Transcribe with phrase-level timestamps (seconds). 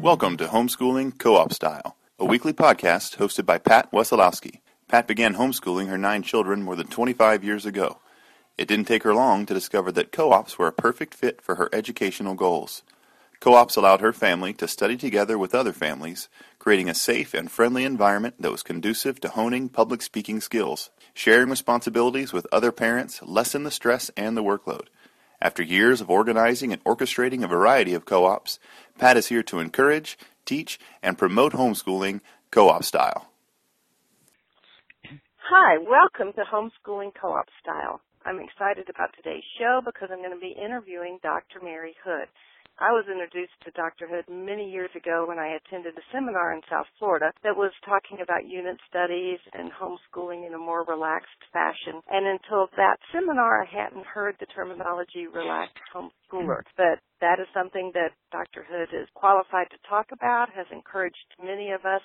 [0.00, 4.60] Welcome to Homeschooling Co-op Style, a weekly podcast hosted by Pat Wesolowski.
[4.88, 7.98] Pat began homeschooling her nine children more than 25 years ago.
[8.56, 11.68] It didn't take her long to discover that co-ops were a perfect fit for her
[11.74, 12.82] educational goals.
[13.40, 17.84] Co-ops allowed her family to study together with other families, creating a safe and friendly
[17.84, 20.88] environment that was conducive to honing public speaking skills.
[21.12, 24.86] Sharing responsibilities with other parents lessened the stress and the workload.
[25.42, 28.58] After years of organizing and orchestrating a variety of co-ops,
[29.00, 33.32] Pat is here to encourage, teach, and promote homeschooling co-op style.
[35.38, 38.02] Hi, welcome to Homeschooling Co-op Style.
[38.26, 41.64] I'm excited about today's show because I'm going to be interviewing Dr.
[41.64, 42.28] Mary Hood.
[42.80, 44.08] I was introduced to Dr.
[44.08, 48.24] Hood many years ago when I attended a seminar in South Florida that was talking
[48.24, 52.00] about unit studies and homeschooling in a more relaxed fashion.
[52.08, 56.64] And until that seminar, I hadn't heard the terminology relaxed homeschooler.
[56.64, 56.80] Mm-hmm.
[56.80, 58.64] But that is something that Dr.
[58.64, 62.00] Hood is qualified to talk about, has encouraged many of us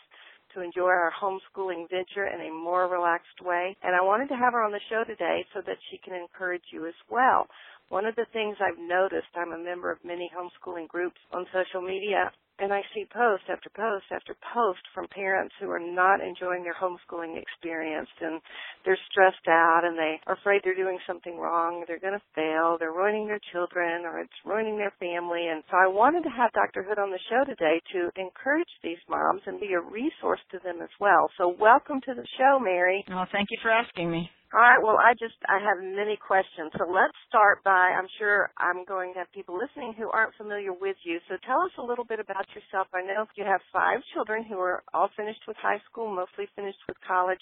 [0.54, 3.76] to enjoy our homeschooling venture in a more relaxed way.
[3.84, 6.64] And I wanted to have her on the show today so that she can encourage
[6.72, 7.48] you as well.
[7.90, 11.82] One of the things I've noticed, I'm a member of many homeschooling groups on social
[11.82, 16.64] media, and I see post after post after post from parents who are not enjoying
[16.64, 18.40] their homeschooling experience and
[18.86, 22.78] they're stressed out and they are afraid they're doing something wrong, they're going to fail,
[22.80, 25.48] they're ruining their children or it's ruining their family.
[25.52, 26.84] And so I wanted to have Dr.
[26.84, 30.82] Hood on the show today to encourage these moms and be a resource to them
[30.82, 31.30] as well.
[31.38, 33.04] So welcome to the show, Mary.
[33.10, 34.30] Well, thank you for asking me.
[34.54, 34.78] All right.
[34.82, 36.72] Well, I just I have many questions.
[36.78, 40.72] So let's start by I'm sure I'm going to have people listening who aren't familiar
[40.72, 41.20] with you.
[41.28, 42.88] So tell us a little bit about yourself.
[42.94, 46.80] I know you have five children who are all finished with high school, mostly finished
[46.88, 47.42] with college,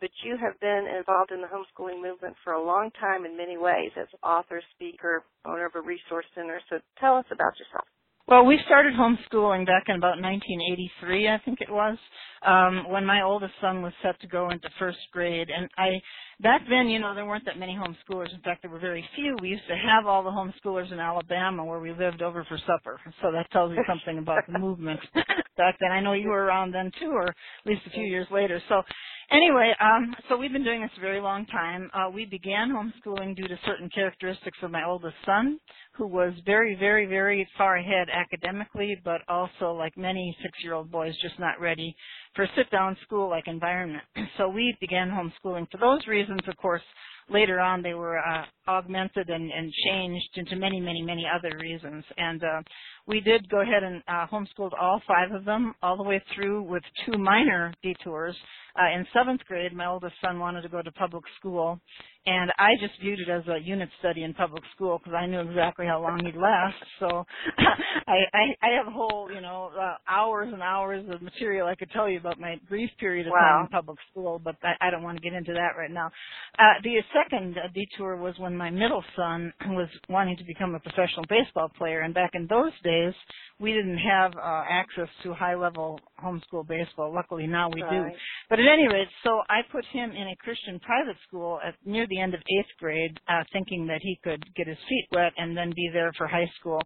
[0.00, 3.56] but you have been involved in the homeschooling movement for a long time in many
[3.56, 6.60] ways as author, speaker, owner of a resource center.
[6.68, 7.86] So tell us about yourself.
[8.30, 11.98] Well, we started homeschooling back in about 1983, I think it was,
[12.46, 15.48] um, when my oldest son was set to go into first grade.
[15.50, 16.00] And I,
[16.42, 18.32] back then, you know, there weren't that many homeschoolers.
[18.34, 19.36] In fact, there were very few.
[19.40, 23.00] We used to have all the homeschoolers in Alabama where we lived over for supper.
[23.22, 25.92] So that tells you something about the movement back then.
[25.92, 27.34] I know you were around then too, or at
[27.66, 28.60] least a few years later.
[28.68, 28.82] So
[29.32, 31.88] Anyway, um, so we've been doing this a very long time.
[31.94, 35.56] Uh, we began homeschooling due to certain characteristics of my oldest son,
[35.92, 41.38] who was very, very, very far ahead academically, but also, like many six-year-old boys, just
[41.38, 41.94] not ready
[42.34, 44.04] for a sit-down school-like environment.
[44.38, 46.40] So we began homeschooling for those reasons.
[46.48, 46.82] Of course,
[47.28, 48.44] later on they were uh,
[48.78, 52.04] augmented and, and, changed into many, many, many other reasons.
[52.16, 52.62] And uh,
[53.06, 56.62] we did go ahead and uh, homeschooled all five of them all the way through
[56.62, 58.36] with two minor detours.
[58.78, 61.80] Uh, in seventh grade, my oldest son wanted to go to public school,
[62.26, 65.40] and I just viewed it as a unit study in public school because I knew
[65.40, 66.76] exactly how long he'd last.
[67.00, 67.24] So
[68.06, 71.74] I, I, I have a whole, you know, uh, hours and hours of material I
[71.74, 73.40] could tell you about my brief period of wow.
[73.40, 76.10] time in public school, but I, I don't want to get into that right now.
[76.58, 81.24] Uh, the second detour was when my middle son was wanting to become a professional
[81.30, 83.14] baseball player, and back in those days,
[83.58, 87.10] we didn't have uh, access to high level homeschool baseball.
[87.12, 87.90] Luckily now we right.
[87.90, 88.18] do.
[88.50, 92.06] But at any rate, so I put him in a Christian private school at near
[92.06, 95.56] the end of eighth grade, uh, thinking that he could get his feet wet and
[95.56, 96.80] then be there for high school.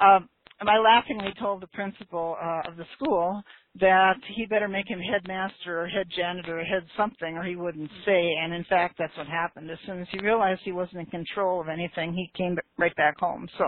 [0.00, 0.20] Uh,
[0.60, 3.42] and I laughingly told the principal uh, of the school
[3.80, 7.90] that he better make him headmaster or head janitor or head something or he wouldn't
[8.02, 8.34] stay.
[8.42, 9.70] And in fact, that's what happened.
[9.70, 13.18] As soon as he realized he wasn't in control of anything, he came right back
[13.18, 13.48] home.
[13.58, 13.64] So,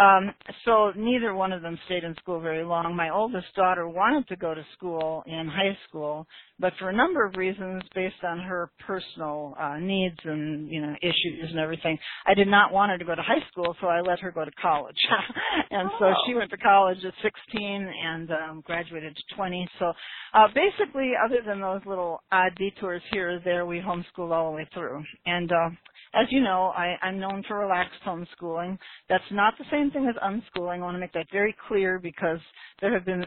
[0.00, 0.34] um,
[0.64, 2.94] so neither one of them stayed in school very long.
[2.94, 6.26] My oldest daughter wanted to go to school in high school,
[6.58, 10.94] but for a number of reasons based on her personal uh, needs and you know
[11.00, 14.00] issues and everything, I did not want her to go to high school, so I
[14.00, 14.98] let her go to college.
[15.70, 15.96] and oh.
[15.98, 19.68] so she went to college at 16 and um, graduated 20.
[19.78, 19.92] So
[20.34, 24.56] uh, basically, other than those little odd detours here or there, we homeschooled all the
[24.56, 25.02] way through.
[25.26, 25.70] And uh,
[26.14, 28.78] as you know, I, I'm known for relaxed homeschooling.
[29.08, 30.78] That's not the same thing as unschooling.
[30.78, 32.40] I want to make that very clear because
[32.80, 33.24] there have been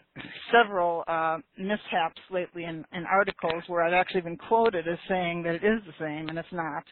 [0.52, 5.56] several uh, mishaps lately in, in articles where I've actually been quoted as saying that
[5.56, 6.84] it is the same, and it's not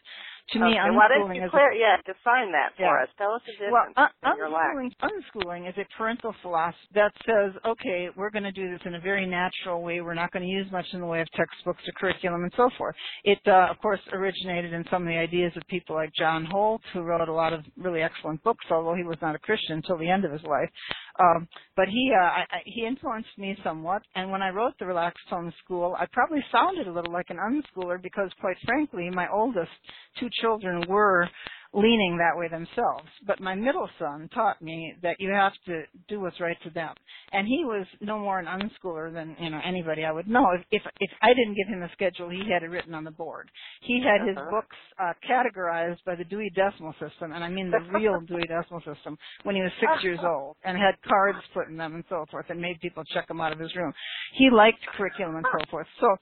[0.50, 3.02] to okay, me, unschooling you is clear, a, yeah, define that for yeah.
[3.02, 3.08] us.
[3.16, 4.12] Tell us the well, difference.
[4.22, 8.70] un- in unschooling, unschooling is a parental philosophy that says, okay, we're going to do
[8.70, 10.00] this in a very natural way.
[10.00, 12.68] We're not going to use much in the way of textbooks or curriculum and so
[12.76, 12.94] forth.
[13.24, 16.82] It, uh, of course, originated in some of the ideas of people like John Holt,
[16.92, 19.98] who wrote a lot of really excellent books, although he was not a Christian until
[19.98, 20.68] the end of his life.
[21.20, 24.02] Um, but he uh, I, I, he influenced me somewhat.
[24.14, 27.38] And when I wrote the Relaxed Home School, I probably sounded a little like an
[27.38, 29.70] unschooler because, quite frankly, my oldest
[30.18, 31.28] two children were
[31.74, 33.08] leaning that way themselves.
[33.26, 36.94] But my middle son taught me that you have to do what's right for them.
[37.32, 40.46] And he was no more an unschooler than, you know, anybody I would know.
[40.52, 43.10] If if, if I didn't give him a schedule, he had it written on the
[43.10, 43.50] board.
[43.82, 44.50] He had his Uh-huh.
[44.50, 48.82] books uh categorized by the Dewey Decimal System, and I mean the real Dewey Decimal
[48.82, 52.26] System, when he was six years old, and had cards put in them and so
[52.30, 53.92] forth, and made people check them out of his room.
[54.34, 55.86] He liked curriculum and so forth.
[56.00, 56.16] So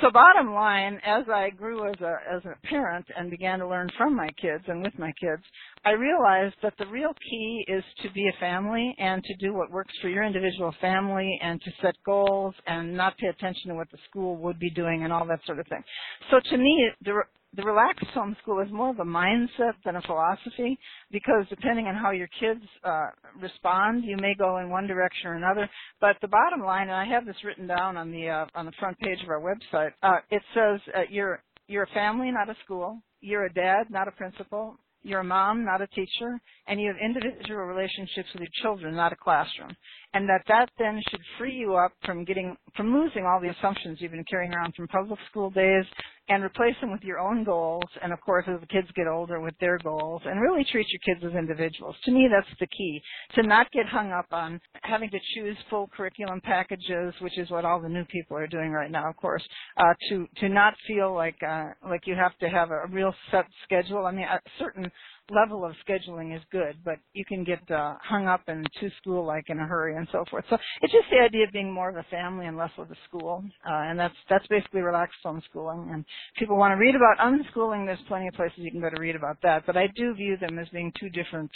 [0.00, 3.88] so bottom line, as I grew as a as a parent and began to learn
[3.98, 5.42] from my kids and with my kids,
[5.84, 9.70] I realized that the real key is to be a family and to do what
[9.70, 13.90] works for your individual family and to set goals and not pay attention to what
[13.90, 15.82] the school would be doing and all that sort of thing.
[16.30, 17.22] So to me, the
[17.56, 20.78] the relaxed homeschool is more of a mindset than a philosophy
[21.10, 23.06] because depending on how your kids uh,
[23.40, 25.68] respond, you may go in one direction or another.
[26.00, 28.72] But the bottom line, and I have this written down on the uh, on the
[28.78, 32.56] front page of our website, uh, it says uh, you're you're a family, not a
[32.64, 32.98] school.
[33.20, 34.76] You're a dad, not a principal.
[35.04, 39.12] You're a mom, not a teacher, and you have individual relationships with your children, not
[39.12, 39.76] a classroom.
[40.14, 43.98] And that that then should free you up from getting from losing all the assumptions
[44.00, 45.84] you've been carrying around from public school days
[46.28, 49.40] and replace them with your own goals and of course as the kids get older
[49.40, 51.94] with their goals and really treat your kids as individuals.
[52.04, 53.00] To me that's the key.
[53.34, 57.64] To not get hung up on having to choose full curriculum packages, which is what
[57.64, 59.42] all the new people are doing right now, of course.
[59.76, 63.46] Uh to to not feel like uh like you have to have a, real set
[63.64, 64.06] schedule.
[64.06, 64.90] I mean a certain
[65.30, 69.24] level of scheduling is good, but you can get uh, hung up and too school
[69.24, 70.44] like in a hurry and so forth.
[70.50, 72.96] So it's just the idea of being more of a family and less of a
[73.08, 75.92] school, uh, and that's that's basically relaxed homeschooling.
[75.92, 76.04] And
[76.34, 79.00] if people want to read about unschooling, there's plenty of places you can go to
[79.00, 79.64] read about that.
[79.66, 81.50] But I do view them as being two different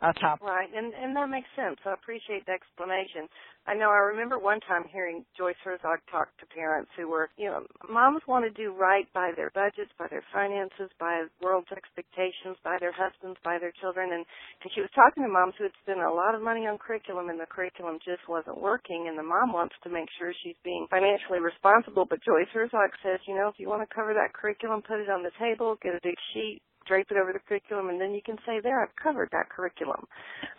[0.00, 0.46] uh, topics.
[0.46, 1.76] Right, and and that makes sense.
[1.84, 3.28] I appreciate the explanation.
[3.66, 7.46] I know I remember one time hearing Joyce Herzog talk to parents who were, you
[7.46, 12.56] know, moms want to do right by their budgets, by their finances, by world's expectations,
[12.64, 14.22] by their husbands, by their children, and,
[14.62, 17.28] and she was talking to moms who had spent a lot of money on curriculum
[17.28, 20.86] and the curriculum just wasn't working, and the mom wants to make sure she's being
[20.88, 22.06] financially responsible.
[22.06, 25.10] But Joyce Herzog says, you know, if you want to cover that curriculum, put it
[25.10, 28.22] on the table, get a big sheet, drape it over the curriculum and then you
[28.24, 30.06] can say there I've covered that curriculum.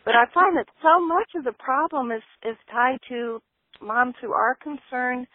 [0.05, 3.41] But I find that so much of the problem is is tied to
[3.81, 5.27] moms who are concerned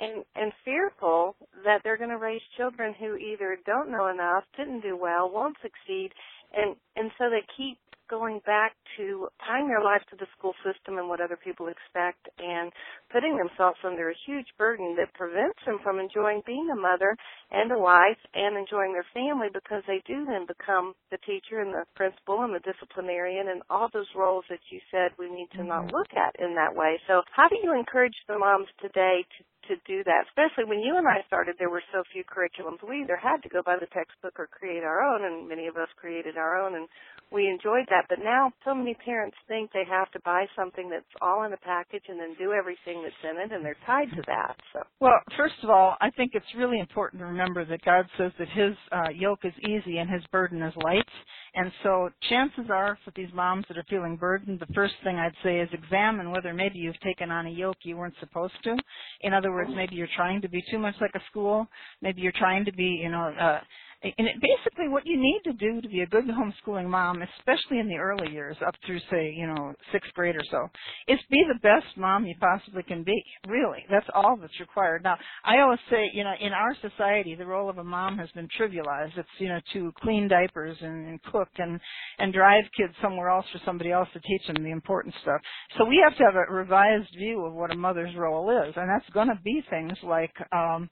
[0.00, 4.80] and and fearful that they're going to raise children who either don't know enough, didn't
[4.80, 6.10] do well, won't succeed,
[6.52, 7.78] and and so they keep
[8.10, 12.26] going back to tying their life to the school system and what other people expect
[12.42, 12.74] and
[13.08, 17.14] putting themselves under a huge burden that prevents them from enjoying being a mother
[17.54, 21.70] and a wife and enjoying their family because they do then become the teacher and
[21.70, 25.62] the principal and the disciplinarian and all those roles that you said we need to
[25.62, 25.94] not mm-hmm.
[25.94, 26.98] look at in that way.
[27.06, 30.96] So how do you encourage the moms today to to do that, especially when you
[30.96, 32.78] and I started, there were so few curriculums.
[32.86, 35.76] We either had to go by the textbook or create our own, and many of
[35.76, 36.88] us created our own, and
[37.32, 38.06] we enjoyed that.
[38.08, 41.58] But now, so many parents think they have to buy something that's all in a
[41.58, 44.56] package and then do everything that's in it, and they're tied to that.
[44.72, 48.32] So, Well, first of all, I think it's really important to remember that God says
[48.38, 51.08] that His uh, yoke is easy and His burden is light.
[51.54, 55.34] And so, chances are for these moms that are feeling burdened, the first thing I'd
[55.42, 58.76] say is examine whether maybe you've taken on a yoke you weren't supposed to.
[59.22, 61.66] In other words, maybe you're trying to be too much like a school.
[62.02, 63.60] Maybe you're trying to be, you know, uh,
[64.02, 67.78] and it, basically what you need to do to be a good homeschooling mom, especially
[67.78, 70.68] in the early years, up through say, you know, sixth grade or so,
[71.08, 73.22] is be the best mom you possibly can be.
[73.48, 75.02] Really, that's all that's required.
[75.02, 78.30] Now, I always say, you know, in our society, the role of a mom has
[78.30, 79.16] been trivialized.
[79.18, 81.80] It's you know to clean diapers and, and cook and
[82.18, 85.40] and drive kids somewhere else for somebody else to teach them the important stuff.
[85.78, 88.88] So we have to have a revised view of what a mother's role is, and
[88.88, 90.32] that's going to be things like.
[90.52, 90.88] um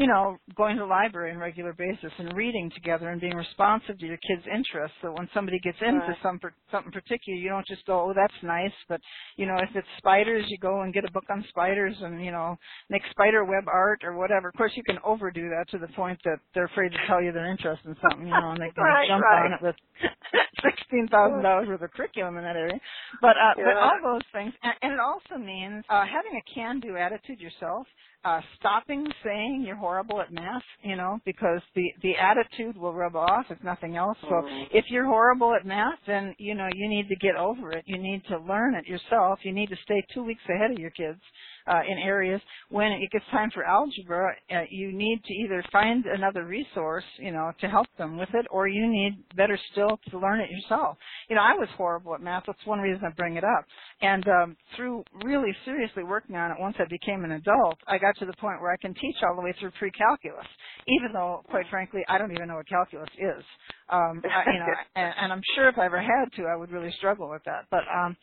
[0.00, 3.36] you know, going to the library on a regular basis and reading together and being
[3.36, 4.96] responsive to your kids' interests.
[5.02, 6.18] So when somebody gets into Right.
[6.22, 6.40] some
[6.72, 9.02] something particular, you don't just go, "Oh, that's nice," but
[9.36, 12.32] you know, if it's spiders, you go and get a book on spiders and you
[12.32, 12.56] know,
[12.88, 14.48] make spider web art or whatever.
[14.48, 17.32] Of course, you can overdo that to the point that they're afraid to tell you
[17.32, 19.46] they're interested in something, you know, and they can Right, jump right.
[19.46, 19.76] on it with
[20.64, 22.80] sixteen thousand dollars worth of curriculum in that area.
[23.20, 26.96] But uh, but all those things, and, and it also means uh, having a can-do
[26.96, 27.86] attitude yourself
[28.24, 33.16] uh stopping saying you're horrible at math, you know, because the the attitude will rub
[33.16, 34.18] off if nothing else.
[34.28, 34.68] So Mhm.
[34.72, 37.84] if you're horrible at math, then you know you need to get over it.
[37.86, 39.40] You need to learn it yourself.
[39.44, 41.20] You need to stay 2 weeks ahead of your kids
[41.66, 42.40] uh, in areas.
[42.68, 47.32] When it gets time for algebra, uh, you need to either find another resource, you
[47.32, 50.96] know, to help them with it, or you need better still to learn it yourself.
[51.28, 52.44] You know, I was horrible at math.
[52.46, 53.64] That's one reason I bring it up.
[54.02, 58.16] And um, through really seriously working on it, once I became an adult, I got
[58.18, 60.46] to the point where I can teach all the way through pre-calculus,
[60.88, 63.44] even though, quite frankly, I don't even know what calculus is.
[63.88, 66.70] Um, I, you know, and, and I'm sure if I ever had to, I would
[66.70, 67.66] really struggle with that.
[67.70, 68.16] But um,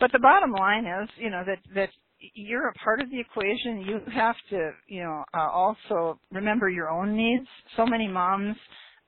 [0.00, 1.90] but the bottom line is, you know, that that
[2.34, 3.80] you're a part of the equation.
[3.80, 7.46] You have to, you know, uh, also remember your own needs.
[7.76, 8.56] So many moms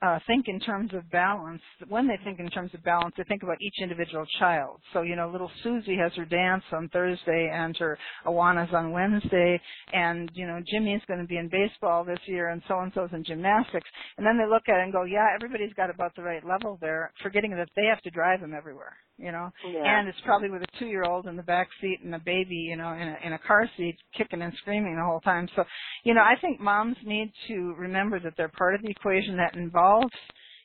[0.02, 1.60] uh, think in terms of balance.
[1.88, 4.80] When they think in terms of balance, they think about each individual child.
[4.92, 9.60] So, you know, little Susie has her dance on Thursday and her Awana's on Wednesday,
[9.92, 13.88] and, you know, Jimmy's going to be in baseball this year and so-and-so's in gymnastics.
[14.16, 16.78] And then they look at it and go, yeah, everybody's got about the right level
[16.80, 19.50] there, forgetting that they have to drive them everywhere you know.
[19.70, 19.82] Yeah.
[19.84, 22.54] And it's probably with a two year old in the back seat and a baby,
[22.54, 25.48] you know, in a in a car seat kicking and screaming the whole time.
[25.54, 25.64] So,
[26.04, 29.54] you know, I think moms need to remember that they're part of the equation that
[29.54, 29.89] involves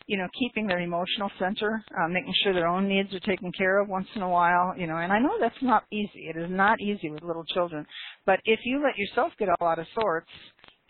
[0.08, 3.80] you know, keeping their emotional center, uh, making sure their own needs are taken care
[3.80, 6.30] of once in a while, you know, and I know that's not easy.
[6.30, 7.86] It is not easy with little children.
[8.26, 10.30] But if you let yourself get all out of sorts,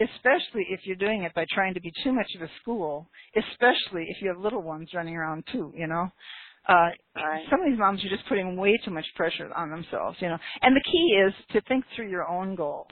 [0.02, 4.06] especially if you're doing it by trying to be too much of a school, especially
[4.10, 6.10] if you have little ones running around too, you know,
[6.68, 7.46] uh, right.
[7.50, 10.38] some of these moms are just putting way too much pressure on themselves, you know.
[10.62, 12.88] And the key is to think through your own goals.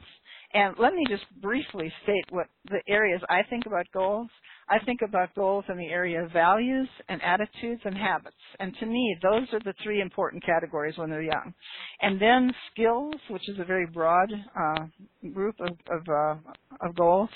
[0.53, 4.29] And let me just briefly state what the areas I think about goals.
[4.69, 8.35] I think about goals in the area of values and attitudes and habits.
[8.59, 11.53] And to me, those are the three important categories when they're young.
[12.01, 14.85] And then skills, which is a very broad uh,
[15.33, 17.29] group of, of, uh, of goals.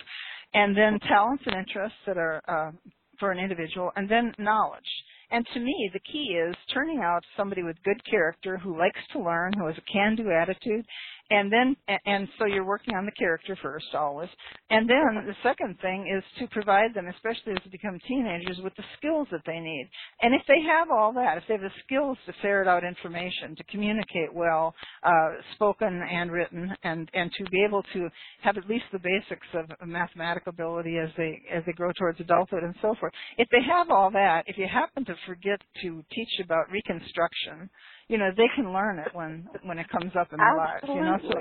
[0.54, 2.72] And then talents and interests that are uh,
[3.20, 3.92] for an individual.
[3.96, 4.84] And then knowledge.
[5.30, 9.20] And to me, the key is turning out somebody with good character who likes to
[9.20, 10.86] learn, who has a can-do attitude,
[11.30, 14.30] and then and so you're working on the character first always.
[14.70, 18.74] And then the second thing is to provide them especially as they become teenagers with
[18.76, 19.90] the skills that they need.
[20.22, 23.56] And if they have all that if they have the skills to ferret out information
[23.56, 28.10] to communicate well uh, spoken and written and and to be able to
[28.42, 32.64] have at least the basics of mathematical ability as they as they grow towards adulthood
[32.64, 36.30] and so forth if they have all that if you happen to forget to teach
[36.44, 37.70] about reconstruction
[38.10, 41.02] you know they can learn it when when it comes up in their lives you
[41.02, 41.40] know so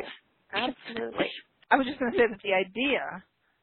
[0.53, 1.27] absolutely.
[1.71, 3.23] I was just going to say that the idea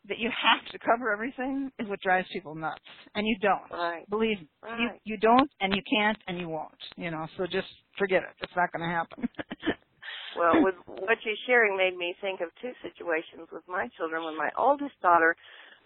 [0.10, 2.84] that you have to cover everything is what drives people nuts
[3.16, 3.72] and you don't.
[3.72, 4.10] Right.
[4.10, 4.48] believe me.
[4.62, 4.80] Right.
[5.06, 7.68] you you don't and you can't and you won't you know so just
[7.98, 8.36] forget it.
[8.42, 9.30] It's not going to happen.
[10.34, 14.26] Well with what you're sharing made me think of two situations with my children.
[14.26, 15.38] When my oldest daughter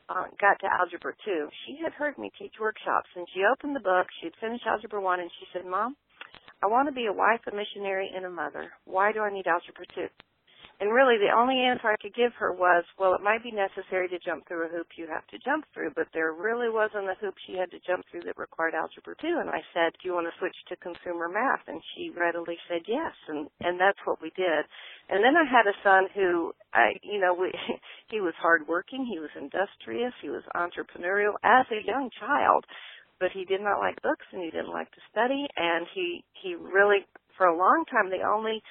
[0.08, 3.84] uh, got to algebra two she had heard me teach workshops and she opened the
[3.84, 5.98] book she'd finished algebra one and she said mom
[6.62, 8.72] I want to be a wife, a missionary, and a mother.
[8.86, 10.08] Why do I need algebra 2?
[10.80, 14.08] And really, the only answer I could give her was, well, it might be necessary
[14.10, 17.18] to jump through a hoop you have to jump through, but there really wasn't a
[17.18, 19.42] hoop she had to jump through that required algebra 2.
[19.42, 21.66] And I said, do you want to switch to consumer math?
[21.66, 24.70] And she readily said yes, and and that's what we did.
[25.10, 27.50] And then I had a son who, I, you know, we,
[28.14, 32.66] he was hardworking, he was industrious, he was entrepreneurial as a young child
[33.20, 35.48] but he did not like books and he didn't like to study.
[35.58, 37.06] And he he really
[37.38, 38.62] for a long time the only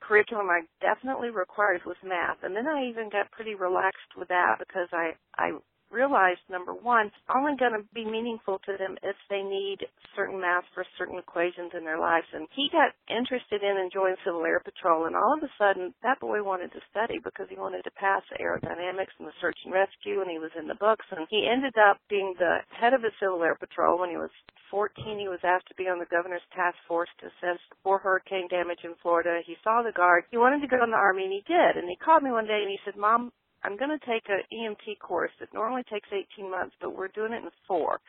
[0.00, 2.38] curriculum I definitely required was math.
[2.42, 5.52] And then I even got pretty relaxed with that because I I
[5.94, 9.86] realized number one, it's only going to be meaningful to them if they need
[10.18, 12.26] certain math for certain equations in their lives.
[12.34, 16.18] And he got interested in enjoying Civil Air Patrol, and all of a sudden, that
[16.18, 20.20] boy wanted to study because he wanted to pass aerodynamics and the search and rescue,
[20.20, 21.06] and he was in the books.
[21.14, 24.34] And he ended up being the head of the Civil Air Patrol when he was
[24.74, 25.22] 14.
[25.22, 28.82] He was asked to be on the governor's task force to assess for hurricane damage
[28.82, 29.38] in Florida.
[29.46, 30.24] He saw the guard.
[30.30, 31.78] He wanted to go in the Army, and he did.
[31.78, 33.30] And he called me one day and he said, Mom,
[33.64, 37.32] I'm going to take an EMT course that normally takes 18 months, but we're doing
[37.32, 38.00] it in four.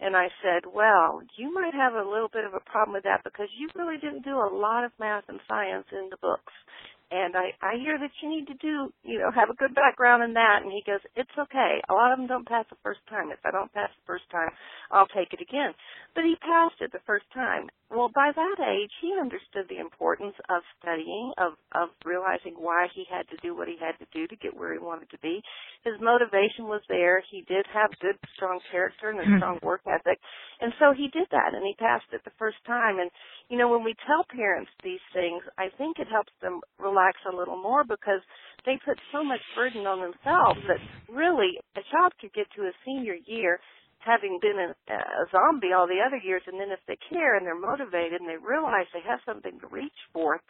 [0.00, 3.24] And I said, well, you might have a little bit of a problem with that
[3.24, 6.52] because you really didn't do a lot of math and science in the books
[7.10, 10.22] and I I hear that you need to do you know have a good background
[10.22, 10.60] in that.
[10.62, 11.80] And he goes it's okay.
[11.88, 13.30] A lot of them don't pass the first time.
[13.30, 14.50] If I don't pass the first time
[14.90, 15.72] I'll take it again.
[16.14, 17.68] But he passed it the first time.
[17.90, 23.04] Well by that age he understood the importance of studying of of realizing why he
[23.08, 25.42] had to do what he had to do to get where he wanted to be.
[25.84, 27.22] His motivation was there.
[27.30, 29.38] He did have good strong character and a hmm.
[29.38, 30.20] strong work ethic.
[30.60, 32.98] And so he did that and he passed it the first time.
[32.98, 33.10] And
[33.50, 37.36] you know when we tell parents these things I think it helps them relax a
[37.36, 38.22] little more because
[38.66, 42.72] they put so much burden on themselves that really a child could get to a
[42.86, 43.60] senior year
[43.98, 46.42] having been a, a zombie all the other years.
[46.46, 49.66] And then if they care and they're motivated and they realize they have something to
[49.68, 50.40] reach for,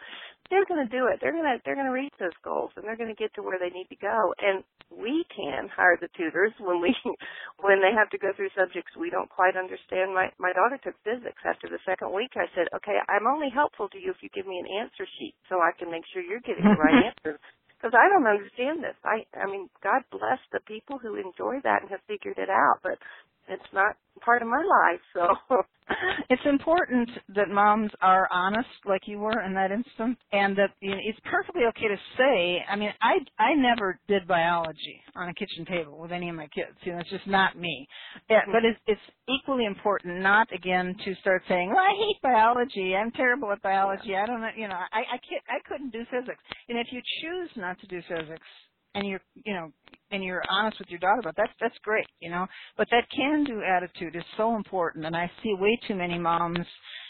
[0.51, 1.21] they're going to do it.
[1.21, 3.43] They're going to they're going to reach those goals and they're going to get to
[3.43, 4.33] where they need to go.
[4.41, 6.97] And we can hire the tutors when we
[7.65, 10.17] when they have to go through subjects we don't quite understand.
[10.17, 11.41] My my daughter took physics.
[11.45, 14.49] After the second week, I said, "Okay, I'm only helpful to you if you give
[14.49, 17.41] me an answer sheet so I can make sure you're getting the right answer."
[17.79, 18.99] because I don't understand this.
[19.05, 22.81] I I mean, God bless the people who enjoy that and have figured it out,
[22.83, 22.99] but
[23.49, 25.01] it's not part of my life.
[25.15, 25.57] So
[26.31, 30.91] it's important that moms are honest, like you were in that instance, and that you
[30.91, 32.65] know, it's perfectly okay to say.
[32.69, 36.49] I mean, I I never did biology on a kitchen table with any of my
[36.49, 36.77] kids.
[36.83, 37.87] You know, it's just not me.
[38.29, 42.95] Yeah, but it's it's equally important not again to start saying, "Well, I hate biology.
[42.95, 44.17] I'm terrible at biology.
[44.17, 45.45] I don't know." You know, I I can't.
[45.49, 46.43] I couldn't do physics.
[46.69, 48.47] And if you choose not to do physics,
[48.95, 49.71] and you're you know
[50.11, 52.47] and you're honest with your daughter about that that's great you know.
[52.77, 56.67] But that can do attitude is so important and i see way too many moms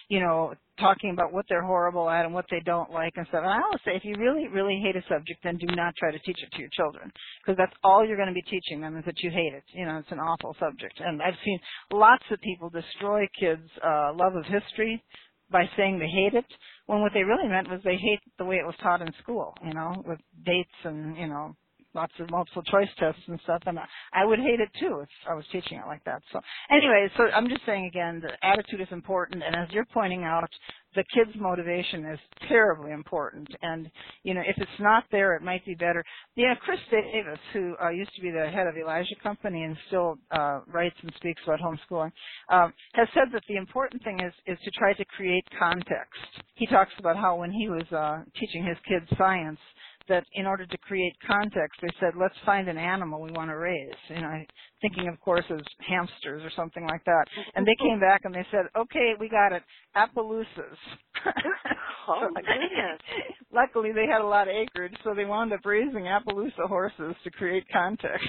[0.09, 3.43] you know talking about what they're horrible at and what they don't like and stuff.
[3.43, 6.11] And i always say if you really really hate a subject then do not try
[6.11, 7.11] to teach it to your children
[7.43, 9.65] because that's all you're going to be teaching them is that you hate it.
[9.73, 11.01] You know it's an awful subject.
[11.01, 11.59] And i've seen
[11.93, 15.03] lots of people destroy kids uh love of history
[15.51, 16.45] by saying they hate it
[16.87, 19.55] when what they really meant was they hate the way it was taught in school,
[19.65, 21.55] you know, with dates and, you know,
[21.95, 23.79] lots of multiple choice tests and stuff, and
[24.13, 26.23] I would hate it too if I was teaching it like that.
[26.33, 26.41] So
[26.71, 30.51] anyway, so I'm just saying again, the attitude is important, and as you're pointing out,
[30.95, 32.19] the kids' motivation is
[32.49, 33.49] terribly important.
[33.63, 33.91] And
[34.23, 36.05] you know, if it's not there, it might be better.
[36.35, 40.17] Yeah, Chris Davis, who uh, used to be the head of Elijah Company and still
[40.31, 42.13] uh, writes and speaks about homeschooling,
[42.51, 46.21] um, has said that the important thing is is to try to create context.
[46.55, 49.59] He talks about how when he was uh, teaching his kids science
[50.09, 53.57] that in order to create context, they said, let's find an animal we want to
[53.57, 53.93] raise.
[54.09, 54.45] You know,
[54.81, 57.25] thinking of course as hamsters or something like that.
[57.55, 59.63] And they came back and they said, okay, we got it,
[59.97, 60.79] Appaloosas.
[62.09, 63.01] oh my goodness.
[63.53, 67.31] Luckily they had a lot of acreage, so they wound up raising Appaloosa horses to
[67.31, 68.27] create context.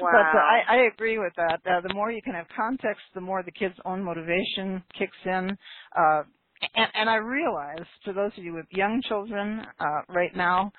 [0.00, 0.10] wow.
[0.14, 1.60] But uh, I, I agree with that.
[1.66, 5.56] Uh, the more you can have context, the more the kid's own motivation kicks in.
[5.96, 6.22] Uh,
[6.74, 10.72] and, and I realize for those of you with young children uh, right now,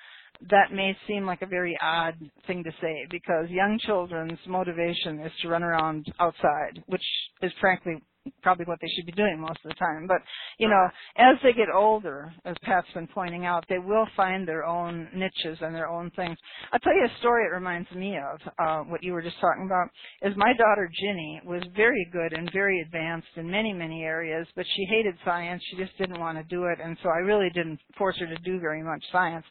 [0.50, 2.16] that may seem like a very odd
[2.48, 7.04] thing to say because young children's motivation is to run around outside, which
[7.42, 8.02] is frankly
[8.42, 10.06] probably what they should be doing most of the time.
[10.08, 10.22] But
[10.58, 14.66] you know, as they get older, as Pat's been pointing out, they will find their
[14.66, 16.38] own niches and their own things.
[16.72, 19.66] I'll tell you a story it reminds me of, uh, what you were just talking
[19.66, 19.88] about,
[20.22, 24.66] is my daughter Ginny was very good and very advanced in many, many areas, but
[24.76, 25.62] she hated science.
[25.70, 28.38] She just didn't want to do it, and so I really didn't force her to
[28.44, 29.46] do very much science.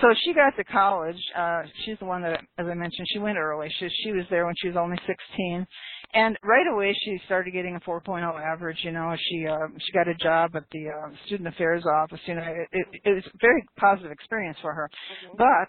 [0.00, 1.20] So she got to college.
[1.36, 3.72] Uh, she's the one that, as I mentioned, she went early.
[3.78, 5.66] She, she was there when she was only 16.
[6.14, 8.78] And right away she started getting a 4.0 average.
[8.82, 12.20] You know, she uh, she got a job at the uh, student affairs office.
[12.26, 14.90] You know, it, it, it was a very positive experience for her.
[15.26, 15.36] Mm-hmm.
[15.38, 15.68] But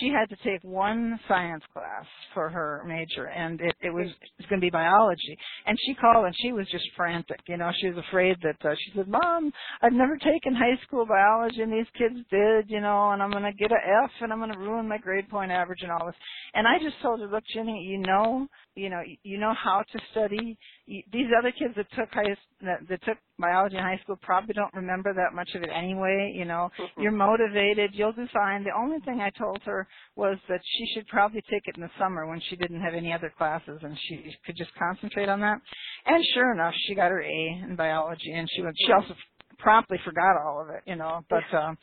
[0.00, 4.48] she had to take one science class for her major, and it, it was it's
[4.48, 5.38] going to be biology.
[5.66, 7.40] And she called and she was just frantic.
[7.46, 9.52] You know, she was afraid that uh, she said, "Mom,
[9.82, 12.68] I've never taken high school biology, and these kids did.
[12.68, 14.98] You know, and I'm going to get a F, and I'm going to ruin my
[14.98, 16.16] grade point average and all this."
[16.54, 19.98] And I just told her, "Look, Jenny, you know, you know, you know how to
[20.10, 20.58] study.
[20.86, 24.72] These other kids that took high that, that took biology in high school probably don't
[24.74, 26.32] remember that much of it anyway.
[26.34, 27.00] You know, mm-hmm.
[27.02, 28.64] you're motivated, you'll do fine.
[28.64, 31.90] The only thing I told her was that she should probably take it in the
[31.98, 35.58] summer when she didn't have any other classes and she could just concentrate on that.
[36.06, 38.76] And sure enough, she got her A in biology, and she went.
[38.84, 39.14] She also
[39.58, 41.24] promptly forgot all of it, you know.
[41.30, 41.78] But um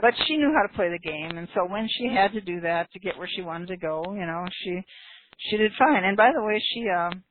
[0.00, 2.60] but she knew how to play the game and so when she had to do
[2.60, 4.80] that to get where she wanted to go, you know, she
[5.38, 6.04] she did fine.
[6.04, 7.22] And by the way, she um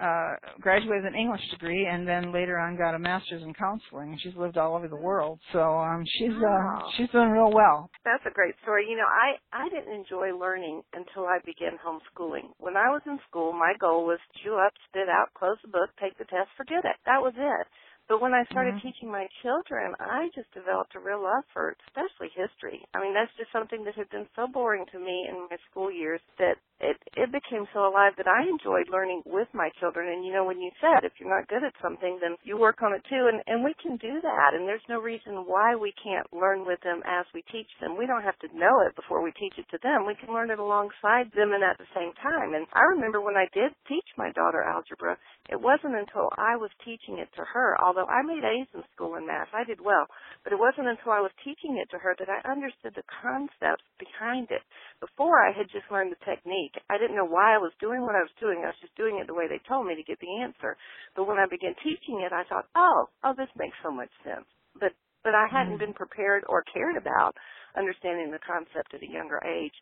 [0.00, 4.18] uh graduated with an English degree and then later on got a master's in counseling.
[4.22, 5.40] She's lived all over the world.
[5.52, 7.90] So um she's uh she's doing real well.
[8.04, 8.86] That's a great story.
[8.88, 12.50] You know, I I didn't enjoy learning until I began homeschooling.
[12.58, 15.90] When I was in school, my goal was chew up, spit out, close the book,
[16.00, 16.96] take the test, forget it.
[17.04, 17.66] That was it.
[18.10, 18.88] But when I started mm-hmm.
[18.90, 22.82] teaching my children, I just developed a real love for especially history.
[22.92, 25.92] I mean, that's just something that had been so boring to me in my school
[25.92, 30.08] years that it it became so alive that I enjoyed learning with my children.
[30.08, 32.82] And you know, when you said if you're not good at something, then you work
[32.82, 33.28] on it too.
[33.28, 34.50] And and we can do that.
[34.56, 37.96] And there's no reason why we can't learn with them as we teach them.
[37.96, 40.06] We don't have to know it before we teach it to them.
[40.06, 42.54] We can learn it alongside them and at the same time.
[42.54, 45.16] And I remember when I did teach my daughter algebra,
[45.48, 49.16] it wasn't until I was teaching it to her, although I made A's in school
[49.16, 49.52] in math.
[49.52, 50.06] I did well.
[50.44, 53.84] But it wasn't until I was teaching it to her that I understood the concepts
[53.98, 54.62] behind it.
[55.00, 56.69] Before I had just learned the technique.
[56.88, 58.62] I didn't know why I was doing what I was doing.
[58.62, 60.76] I was just doing it the way they told me to get the answer.
[61.16, 64.46] But when I began teaching it, I thought, oh, oh, this makes so much sense.
[64.78, 65.92] But but I hadn't mm-hmm.
[65.92, 67.36] been prepared or cared about
[67.76, 69.74] understanding the concept at a younger age.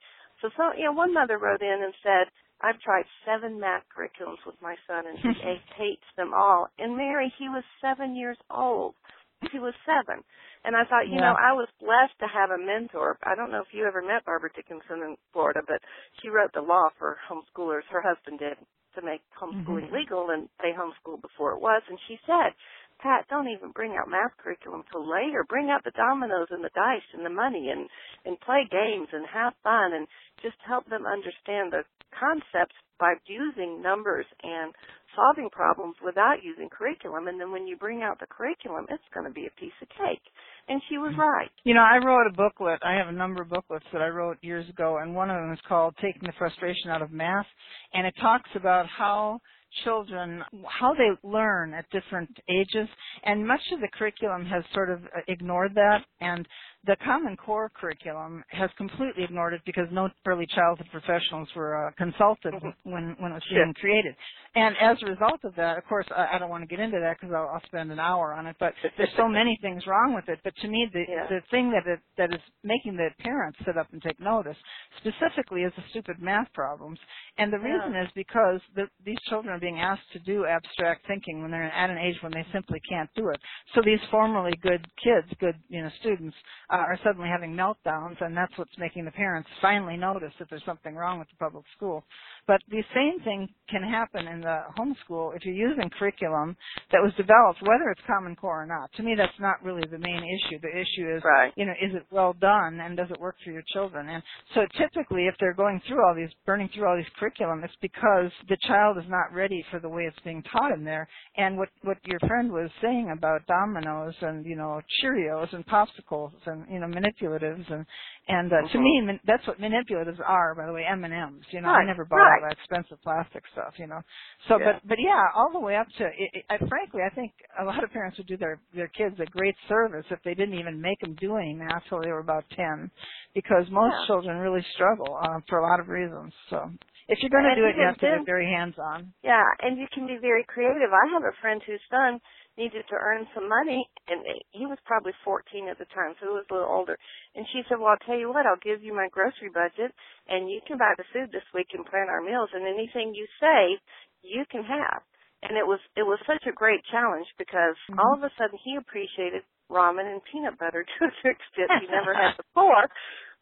[0.43, 2.27] So, so you know, one mother wrote in and said,
[2.61, 5.31] I've tried seven math curriculums with my son and he
[5.79, 6.69] hates them all.
[6.79, 8.95] And Mary, he was seven years old.
[9.53, 10.23] He was seven.
[10.65, 11.31] And I thought, you yeah.
[11.31, 13.19] know, I was blessed to have a mentor.
[13.23, 15.81] I don't know if you ever met Barbara Dickinson in Florida, but
[16.21, 17.87] she wrote the law for homeschoolers.
[17.89, 18.59] Her husband did
[18.99, 19.95] to make homeschooling mm-hmm.
[19.95, 21.83] legal and they homeschooled before it was.
[21.89, 22.53] And she said,
[22.99, 25.47] Pat, don't even bring out math curriculum till later.
[25.49, 27.89] Bring out the dominoes and the dice and the money and
[28.27, 30.07] and play games and have fun and
[30.43, 34.75] just help them understand the concepts by using numbers and
[35.15, 37.29] solving problems without using curriculum.
[37.29, 39.89] And then when you bring out the curriculum, it's going to be a piece of
[39.89, 40.23] cake.
[40.69, 41.19] And she was mm.
[41.19, 41.51] right.
[41.65, 42.81] You know, I wrote a booklet.
[42.83, 45.53] I have a number of booklets that I wrote years ago, and one of them
[45.53, 47.47] is called Taking the Frustration Out of Math.
[47.95, 49.41] And it talks about how
[49.85, 52.89] children how they learn at different ages
[53.25, 56.49] and much of the curriculum has sort of uh, ignored that and
[56.87, 61.91] the Common Core curriculum has completely ignored it because no early childhood professionals were uh,
[61.99, 62.69] consulted mm-hmm.
[62.91, 64.15] when when it was being created.
[64.55, 66.99] And as a result of that, of course, I, I don't want to get into
[67.01, 68.57] that because I'll, I'll spend an hour on it.
[68.61, 70.39] But there's so many things wrong with it.
[70.45, 71.27] But to me, the yeah.
[71.29, 74.57] the thing that it, that is making the parents sit up and take notice
[74.99, 76.99] specifically is the stupid math problems.
[77.39, 78.05] And the reason yeah.
[78.05, 81.91] is because the, these children are being asked to do abstract thinking when they're at
[81.91, 83.41] an age when they simply can't do it.
[83.75, 86.37] So these formerly good kids, good you know students
[86.71, 90.65] uh, are suddenly having meltdowns, and that's what's making the parents finally notice that there's
[90.67, 92.05] something wrong with the public school.
[92.47, 96.57] But the same thing can happen in the homeschool if you're using curriculum
[96.93, 98.91] that was developed, whether it's Common Core or not.
[98.97, 100.59] To me, that's not really the main issue.
[100.61, 101.53] The issue is, right.
[101.57, 104.09] you know, is it well done and does it work for your children?
[104.09, 104.23] And
[104.55, 108.31] so typically, if they're going through all these, burning through all these curriculum, it's because
[108.49, 111.09] the child is not ready for the way it's being taught in there.
[111.37, 116.33] And what what your friend was saying about dominoes and you know Cheerios and popsicles
[116.47, 117.85] and you know manipulatives and
[118.29, 118.73] and uh, mm-hmm.
[118.73, 121.45] to me that's what manipulatives are by the way M and M's.
[121.51, 121.83] You know, right.
[121.83, 122.43] I never bought right.
[122.43, 123.75] all that expensive plastic stuff.
[123.79, 124.01] You know,
[124.49, 124.73] so yeah.
[124.73, 127.65] but but yeah, all the way up to it, it, I, frankly, I think a
[127.65, 130.81] lot of parents would do their their kids a great service if they didn't even
[130.81, 132.91] make them do any math till they were about ten,
[133.35, 134.07] because most yeah.
[134.07, 136.33] children really struggle uh, for a lot of reasons.
[136.51, 136.71] So
[137.09, 139.13] if you're going to do it, you have to be very hands on.
[139.25, 140.93] Yeah, and you can be very creative.
[140.93, 142.21] I have a friend whose son
[142.59, 146.35] needed to earn some money, and he was probably 14 at the time, so he
[146.35, 146.99] was a little older.
[147.39, 149.95] And she said, "Well, I'll tell you what, I'll give you my grocery budget,
[150.27, 153.27] and you can buy the food this week and plan our meals, and anything you
[153.39, 153.79] save,
[154.23, 155.03] you can have."
[155.43, 158.01] And it was it was such a great challenge because mm-hmm.
[158.03, 162.13] all of a sudden he appreciated ramen and peanut butter to a extent he never
[162.13, 162.91] had before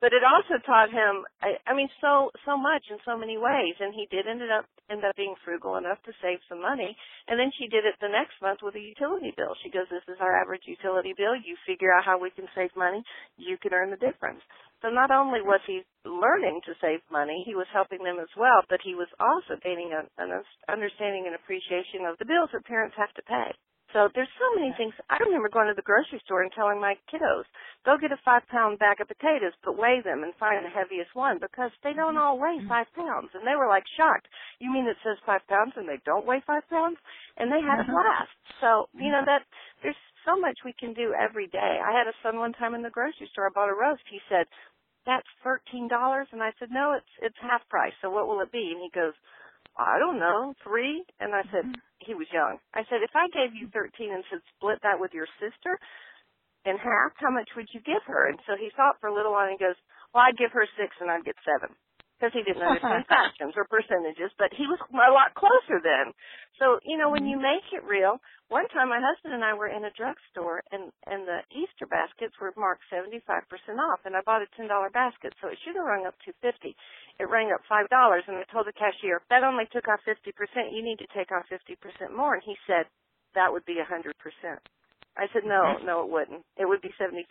[0.00, 3.76] but it also taught him I, I mean so so much in so many ways.
[3.80, 6.96] And he did ended up end up being frugal enough to save some money.
[7.28, 9.56] And then she did it the next month with a utility bill.
[9.62, 11.34] She goes this is our average utility bill.
[11.34, 13.02] You figure out how we can save money.
[13.36, 14.40] You can earn the difference.
[14.82, 18.62] So not only was he learning to save money he was helping them as well
[18.68, 20.30] but he was also gaining a, an
[20.68, 23.50] understanding and appreciation of the bills that parents have to pay
[23.96, 24.92] so there's so many things.
[25.08, 27.48] I remember going to the grocery store and telling my kiddos,
[27.88, 31.16] go get a five pound bag of potatoes, but weigh them and find the heaviest
[31.16, 32.68] one because they don't all weigh mm-hmm.
[32.68, 33.32] five pounds.
[33.32, 34.28] And they were like shocked.
[34.60, 37.00] You mean it says five pounds and they don't weigh five pounds?
[37.40, 38.36] And they had a blast.
[38.60, 39.48] So, you know, that
[39.80, 39.96] there's
[40.28, 41.80] so much we can do every day.
[41.80, 43.48] I had a son one time in the grocery store.
[43.48, 44.04] I bought a roast.
[44.12, 44.44] He said,
[45.08, 45.88] that's $13.
[46.36, 47.96] And I said, no, it's, it's half price.
[48.04, 48.76] So what will it be?
[48.76, 49.16] And he goes,
[49.76, 51.04] I don't know, three?
[51.20, 51.84] And I said, mm-hmm.
[52.00, 52.58] he was young.
[52.74, 55.78] I said, if I gave you 13 and said split that with your sister
[56.64, 58.28] in half, how much would you give her?
[58.28, 59.78] And so he thought for a little while and he goes,
[60.12, 61.76] well, I'd give her six and I'd get seven
[62.16, 66.16] because he didn't understand fractions or percentages, but he was a lot closer then.
[66.56, 67.36] So, you know, when mm-hmm.
[67.36, 68.16] you make it real,
[68.48, 72.32] one time my husband and I were in a drugstore and, and the Easter baskets
[72.40, 73.20] were marked 75%
[73.76, 76.72] off and I bought a $10 basket, so it should have rung up 250
[77.20, 80.32] It rang up $5 and I told the cashier, that only took off 50%,
[80.72, 81.76] you need to take off 50%
[82.16, 82.34] more.
[82.34, 82.88] And he said,
[83.36, 84.16] that would be 100%.
[85.16, 86.44] I said, no, no, it wouldn't.
[86.56, 87.28] It would be 75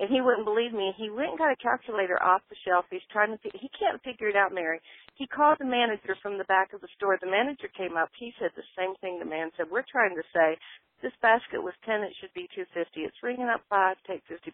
[0.00, 0.96] and he wouldn't believe me.
[0.96, 2.86] He went and got a calculator off the shelf.
[2.90, 4.80] He's trying to, he can't figure it out, Mary.
[5.14, 7.18] He called the manager from the back of the store.
[7.20, 8.08] The manager came up.
[8.18, 9.66] He said the same thing the man said.
[9.70, 10.56] We're trying to say
[11.02, 13.00] this basket was 10, it should be 250.
[13.00, 14.52] It's ringing up 5, take 50%.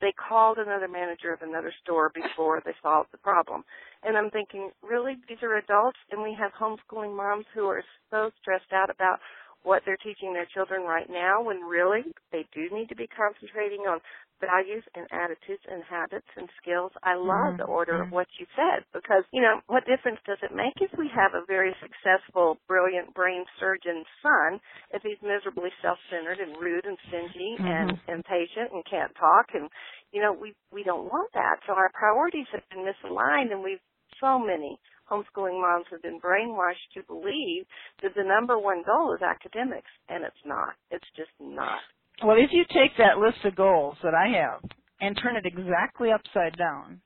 [0.00, 3.64] They called another manager of another store before they solved the problem.
[4.02, 5.14] And I'm thinking, really?
[5.28, 9.20] These are adults and we have homeschooling moms who are so stressed out about
[9.64, 13.88] what they're teaching their children right now when really they do need to be concentrating
[13.88, 13.98] on
[14.44, 16.92] values and attitudes and habits and skills.
[17.00, 17.64] I love mm-hmm.
[17.64, 20.92] the order of what you said because, you know, what difference does it make if
[21.00, 24.60] we have a very successful, brilliant brain surgeon son
[24.92, 27.64] if he's miserably self-centered and rude and stingy mm-hmm.
[27.66, 29.72] and impatient and can't talk and,
[30.12, 31.64] you know, we, we don't want that.
[31.66, 33.82] So our priorities have been misaligned and we've
[34.20, 34.78] so many
[35.10, 37.64] homeschooling moms have been brainwashed to believe
[38.02, 40.74] that the number one goal is academics and it's not.
[40.90, 41.80] It's just not.
[42.24, 44.62] Well, if you take that list of goals that I have
[45.00, 47.00] and turn it exactly upside down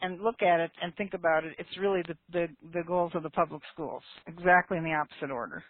[0.00, 3.22] and look at it and think about it, it's really the, the, the goals of
[3.22, 5.62] the public schools, exactly in the opposite order.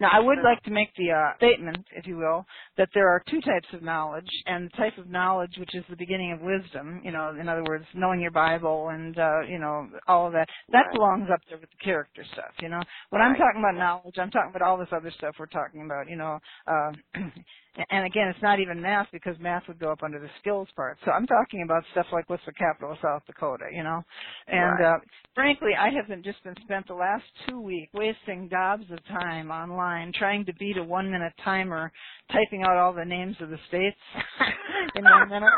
[0.00, 2.44] Now, I would like to make the uh, statement, if you will,
[2.76, 5.96] that there are two types of knowledge, and the type of knowledge which is the
[5.96, 9.88] beginning of wisdom, you know, in other words, knowing your Bible and, uh, you know,
[10.06, 10.94] all of that, that right.
[10.94, 12.80] belongs up there with the character stuff, you know.
[13.10, 13.30] When right.
[13.30, 16.16] I'm talking about knowledge, I'm talking about all this other stuff we're talking about, you
[16.16, 16.92] know, uh,
[17.90, 20.98] and again, it's not even math because math would go up under the skills part.
[21.04, 24.02] So I'm talking about stuff like what's the capital of South Dakota, you know?
[24.46, 24.94] And, right.
[24.94, 24.98] uh,
[25.34, 30.12] frankly, I haven't just been spent the last two weeks wasting gobs of time online
[30.14, 31.92] trying to beat a one minute timer,
[32.32, 33.96] typing out all the names of the states
[34.94, 35.50] in one minute.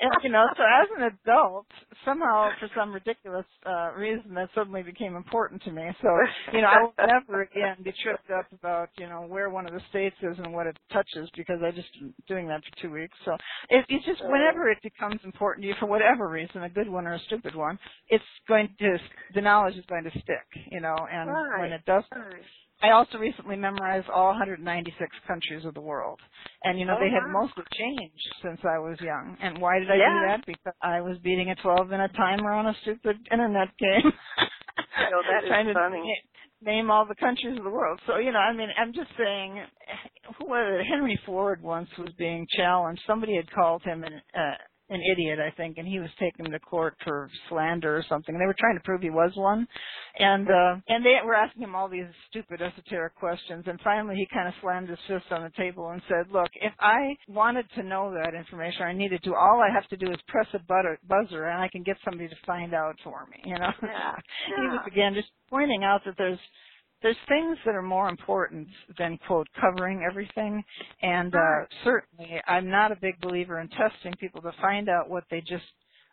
[0.00, 1.66] and you know, so as an adult,
[2.04, 5.84] somehow for some ridiculous uh reason that suddenly became important to me.
[6.02, 6.08] So,
[6.52, 9.72] you know, I will never again be tripped up about, you know, where one of
[9.72, 12.92] the states is and what it touches because I just been doing that for two
[12.92, 13.16] weeks.
[13.24, 13.32] So
[13.70, 17.06] it, it's just whenever it becomes important to you for whatever reason, a good one
[17.06, 18.98] or a stupid one, it's going to
[19.34, 21.60] the knowledge is going to stick, you know, and right.
[21.60, 22.42] when it does right.
[22.80, 26.20] I also recently memorized all 196 countries of the world.
[26.62, 27.20] And you know, oh, they wow.
[27.22, 29.36] had mostly changed since I was young.
[29.42, 30.06] And why did I yeah.
[30.06, 30.46] do that?
[30.46, 34.12] Because I was beating a 12 minute timer on a stupid internet game.
[34.12, 36.02] oh, that is trying funny.
[36.02, 38.00] To name all the countries of the world.
[38.06, 39.60] So, you know, I mean, I'm just saying,
[40.38, 40.86] who was it?
[40.90, 43.02] Henry Ford once was being challenged.
[43.06, 44.56] Somebody had called him an, uh,
[44.90, 48.34] an idiot, I think, and he was taken to court for slander or something.
[48.34, 49.66] And they were trying to prove he was one,
[50.18, 53.64] and uh, and they were asking him all these stupid esoteric questions.
[53.66, 56.72] And finally, he kind of slammed his fist on the table and said, "Look, if
[56.80, 59.34] I wanted to know that information, I needed to.
[59.34, 62.28] All I have to do is press a butter, buzzer, and I can get somebody
[62.28, 64.16] to find out for me." You know, yeah.
[64.56, 66.38] he was again just pointing out that there's
[67.02, 70.62] there's things that are more important than quote covering everything.
[71.02, 75.24] And uh certainly i'm not a big believer in testing people to find out what
[75.30, 75.64] they just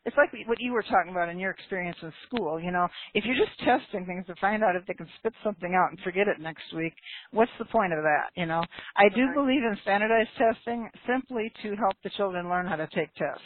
[0.06, 3.26] it's like what you were talking about in your experience in school you know if
[3.26, 6.28] you're just testing things to find out if they can spit something out and forget
[6.28, 6.94] it next week
[7.32, 8.64] what's the point of that you know
[8.96, 13.14] i do believe in standardized testing simply to help the children learn how to take
[13.16, 13.44] tests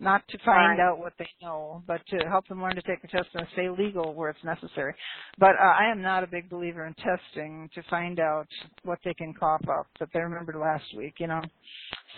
[0.00, 0.88] not to find right.
[0.88, 3.68] out what they know, but to help them learn to take the test and stay
[3.68, 4.94] legal where it's necessary.
[5.38, 8.48] But uh, I am not a big believer in testing to find out
[8.82, 11.42] what they can cough up that they remembered last week, you know.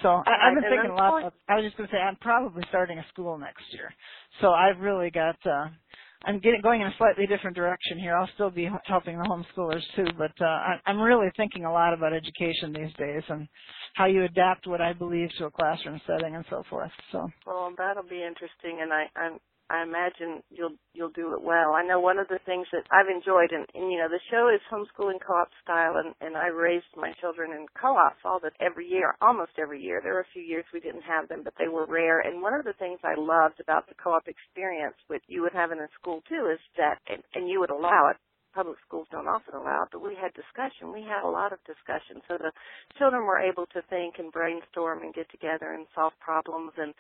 [0.03, 1.19] So I, I've been thinking a lot.
[1.19, 3.82] About, I was just going to say I'm probably starting a school next year,
[4.41, 5.37] so I've really got.
[5.47, 5.69] uh
[6.25, 8.17] I'm getting going in a slightly different direction here.
[8.17, 11.95] I'll still be helping the homeschoolers too, but uh, I, I'm really thinking a lot
[11.95, 13.49] about education these days and
[13.95, 16.93] how you adapt what I believe to a classroom setting and so forth.
[17.13, 17.27] So.
[17.47, 21.73] Well, that'll be interesting, and I, I'm I imagine you'll you'll do it well.
[21.73, 24.51] I know one of the things that I've enjoyed, and, and you know, the show
[24.53, 28.87] is homeschooling co-op style, and and I raised my children in co-ops all the every
[28.87, 30.01] year, almost every year.
[30.03, 32.21] There were a few years we didn't have them, but they were rare.
[32.21, 35.73] And one of the things I loved about the co-op experience, which you would have
[35.73, 38.17] in a school too, is that, and, and you would allow it.
[38.55, 40.93] Public schools don't often allow it, but we had discussion.
[40.93, 42.53] We had a lot of discussion, so the
[42.99, 46.93] children were able to think and brainstorm and get together and solve problems and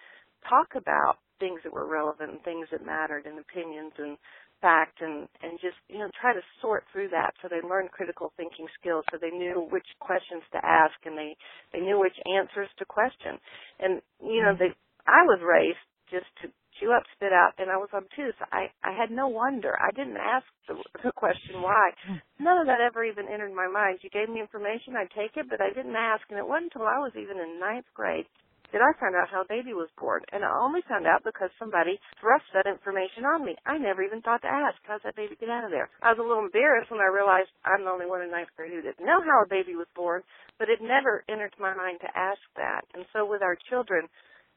[0.48, 4.14] talk about things that were relevant and things that mattered and opinions and
[4.62, 8.32] fact and and just you know try to sort through that so they learned critical
[8.38, 11.34] thinking skills so they knew which questions to ask and they
[11.74, 13.42] they knew which answers to question.
[13.82, 14.70] And you know mm-hmm.
[14.70, 15.82] they I was raised
[16.14, 18.38] just to chew up spit out and I was obtuse.
[18.54, 19.74] I I had no wonder.
[19.74, 21.90] I didn't ask the, the question why.
[22.06, 22.22] Mm.
[22.38, 23.98] None of that ever even entered my mind.
[24.06, 26.86] You gave me information I'd take it but I didn't ask and it wasn't until
[26.86, 28.30] I was even in ninth grade
[28.72, 30.24] did I find out how a baby was born.
[30.32, 33.54] And I only found out because somebody thrust that information on me.
[33.68, 35.92] I never even thought to ask, how's that baby get out of there?
[36.00, 38.72] I was a little embarrassed when I realized I'm the only one in ninth grade
[38.72, 40.24] who didn't know how a baby was born,
[40.58, 42.82] but it never entered my mind to ask that.
[42.96, 44.08] And so with our children,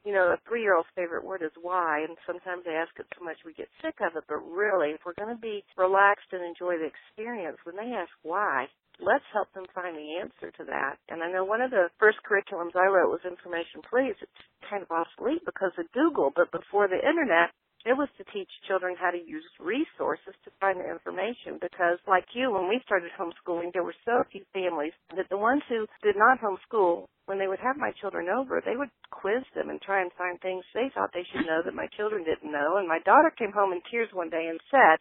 [0.05, 3.09] you know, a three year old's favorite word is why, and sometimes they ask it
[3.17, 6.29] so much we get sick of it, but really, if we're going to be relaxed
[6.31, 10.63] and enjoy the experience, when they ask why, let's help them find the answer to
[10.65, 10.97] that.
[11.09, 14.15] And I know one of the first curriculums I wrote was Information Please.
[14.21, 17.51] It's kind of obsolete because of Google, but before the internet,
[17.85, 22.25] it was to teach children how to use resources to find the information because like
[22.33, 26.17] you, when we started homeschooling, there were so few families that the ones who did
[26.17, 30.01] not homeschool, when they would have my children over, they would quiz them and try
[30.01, 32.77] and find things they thought they should know that my children didn't know.
[32.77, 34.97] And my daughter came home in tears one day and said,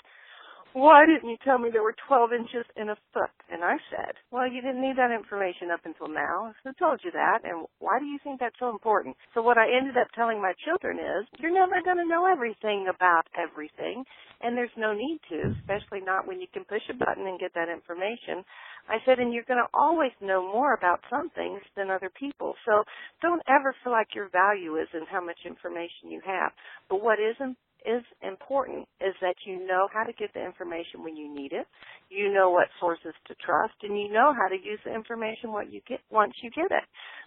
[0.74, 3.30] why didn't you tell me there were 12 inches in a foot?
[3.46, 6.50] And I said, well, you didn't need that information up until now.
[6.66, 7.46] Who told you that?
[7.46, 9.14] And why do you think that's so important?
[9.34, 12.90] So what I ended up telling my children is, you're never going to know everything
[12.90, 14.02] about everything.
[14.42, 17.54] And there's no need to, especially not when you can push a button and get
[17.54, 18.42] that information.
[18.90, 22.58] I said, and you're going to always know more about some things than other people.
[22.66, 22.82] So
[23.22, 26.50] don't ever feel like your value is in how much information you have.
[26.90, 31.16] But what isn't is important is that you know how to get the information when
[31.16, 31.66] you need it,
[32.10, 35.72] you know what sources to trust, and you know how to use the information what
[35.72, 36.84] you get once you get it.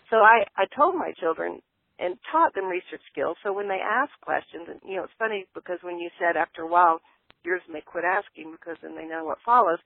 [0.09, 1.59] So I, I told my children
[1.99, 3.37] and taught them research skills.
[3.43, 6.63] So when they ask questions, and you know, it's funny because when you said after
[6.63, 7.01] a while,
[7.45, 9.79] yours may quit asking because then they know what follows.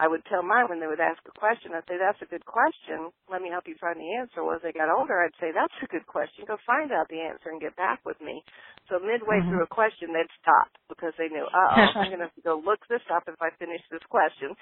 [0.00, 2.48] I would tell mine when they would ask a question, I'd say, that's a good
[2.48, 3.12] question.
[3.28, 4.40] Let me help you find the answer.
[4.40, 6.48] Well, as they got older, I'd say, that's a good question.
[6.48, 8.40] Go find out the answer and get back with me.
[8.88, 9.52] So midway mm-hmm.
[9.52, 12.56] through a question, they'd stop because they knew, uh-oh, I'm going to have to go
[12.56, 14.56] look this up if I finish this question.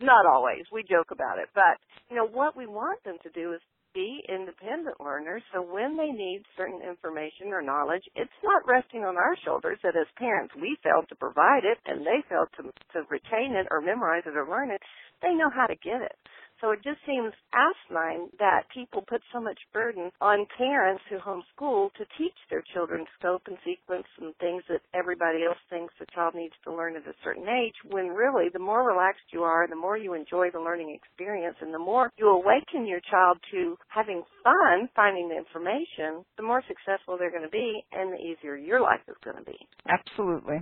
[0.00, 0.64] Not always.
[0.72, 1.52] We joke about it.
[1.52, 1.76] But,
[2.08, 3.60] you know, what we want them to do is
[3.94, 5.42] be independent learners.
[5.52, 9.96] So when they need certain information or knowledge, it's not resting on our shoulders that
[9.96, 12.62] as parents we failed to provide it and they failed to,
[12.94, 14.80] to retain it or memorize it or learn it.
[15.22, 16.16] They know how to get it.
[16.62, 21.92] So it just seems asinine that people put so much burden on parents who homeschool
[21.94, 26.36] to teach their children scope and sequence and things that everybody else thinks the child
[26.36, 29.74] needs to learn at a certain age, when really the more relaxed you are, the
[29.74, 34.22] more you enjoy the learning experience and the more you awaken your child to having
[34.44, 38.80] fun finding the information, the more successful they're going to be and the easier your
[38.80, 39.58] life is going to be.
[39.88, 40.58] Absolutely.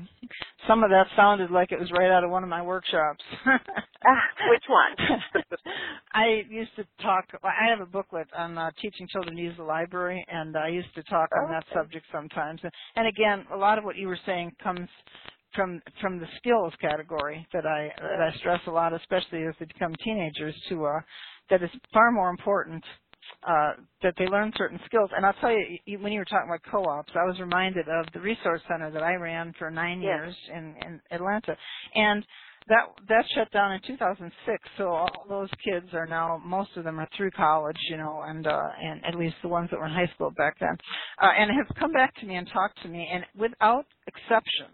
[0.66, 3.22] Some of that sounded like it was right out of one of my workshops.
[3.46, 5.44] ah, which one?
[6.12, 7.24] I used to talk.
[7.42, 10.94] I have a booklet on uh, teaching children to use the library, and I used
[10.94, 12.60] to talk on that subject sometimes.
[12.96, 14.88] And again, a lot of what you were saying comes
[15.54, 19.66] from from the skills category that I that I stress a lot, especially as they
[19.66, 20.54] become teenagers.
[20.68, 21.00] To uh,
[21.50, 22.84] that is far more important
[23.46, 23.72] uh,
[24.02, 25.10] that they learn certain skills.
[25.16, 28.06] And I'll tell you, you, when you were talking about co-ops, I was reminded of
[28.12, 30.08] the resource center that I ran for nine yes.
[30.08, 31.56] years in, in Atlanta,
[31.94, 32.24] and
[32.68, 34.32] that that shut down in 2006
[34.76, 38.46] so all those kids are now most of them are through college you know and
[38.46, 40.76] uh and at least the ones that were in high school back then
[41.22, 44.66] uh and have come back to me and talked to me and without exception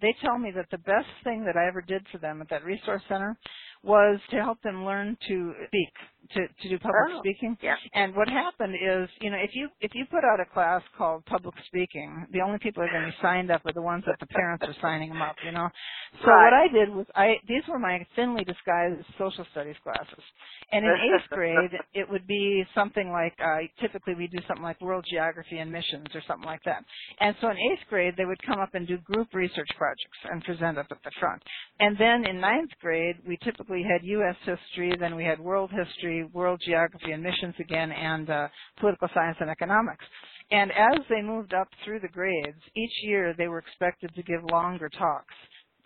[0.00, 2.64] they tell me that the best thing that I ever did for them at that
[2.64, 3.36] resource center
[3.84, 5.92] was to help them learn to speak
[6.32, 7.56] to to do public oh, speaking.
[7.62, 7.76] Yeah.
[7.92, 11.24] And what happened is, you know, if you if you put out a class called
[11.26, 14.04] public speaking, the only people that are going to be signed up are the ones
[14.06, 15.36] that the parents are signing them up.
[15.44, 15.68] You know.
[16.22, 16.44] So right.
[16.44, 20.24] what I did was I these were my thinly disguised social studies classes,
[20.72, 24.80] and in eighth grade it would be something like uh, typically we do something like
[24.80, 26.84] world geography and missions or something like that.
[27.20, 30.42] And so in eighth grade they would come up and do group research projects and
[30.44, 31.42] present up at the front.
[31.80, 34.36] And then in ninth grade we typically had U.S.
[34.44, 39.36] history, then we had world history world geography and missions again, and uh, political science
[39.40, 40.04] and economics.
[40.50, 44.40] And as they moved up through the grades, each year they were expected to give
[44.50, 45.34] longer talks.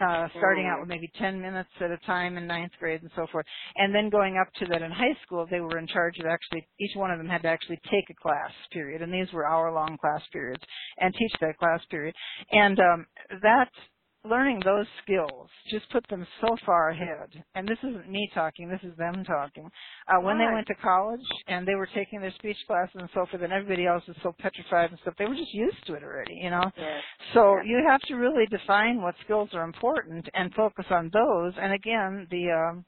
[0.01, 3.27] Uh, starting out with maybe 10 minutes at a time in ninth grade and so
[3.33, 3.45] forth.
[3.75, 6.69] And then going up to that in high school, they were in charge of actually,
[6.79, 9.03] each one of them had to actually take a class period.
[9.03, 10.63] And these were hour long class periods
[10.99, 12.15] and teach that class period.
[12.53, 13.07] And um,
[13.43, 13.71] that
[14.29, 17.31] learning those skills just put them so far ahead.
[17.55, 19.71] And this isn't me talking, this is them talking.
[20.09, 20.49] Uh, when right.
[20.49, 23.53] they went to college and they were taking their speech classes and so forth, and
[23.53, 26.51] everybody else was so petrified and stuff, they were just used to it already, you
[26.51, 26.65] know?
[26.77, 27.03] Yes.
[27.35, 27.67] So yes.
[27.67, 31.53] you have to really define what skills are important and focus on those.
[31.61, 32.85] And again, the, um,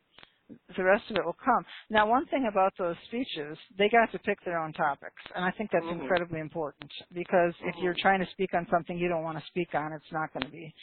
[0.77, 1.65] the rest of it will come.
[1.91, 5.51] Now, one thing about those speeches, they got to pick their own topics, and I
[5.53, 6.01] think that's mm-hmm.
[6.01, 7.69] incredibly important because mm-hmm.
[7.69, 10.33] if you're trying to speak on something you don't want to speak on, it's not
[10.33, 10.75] going to be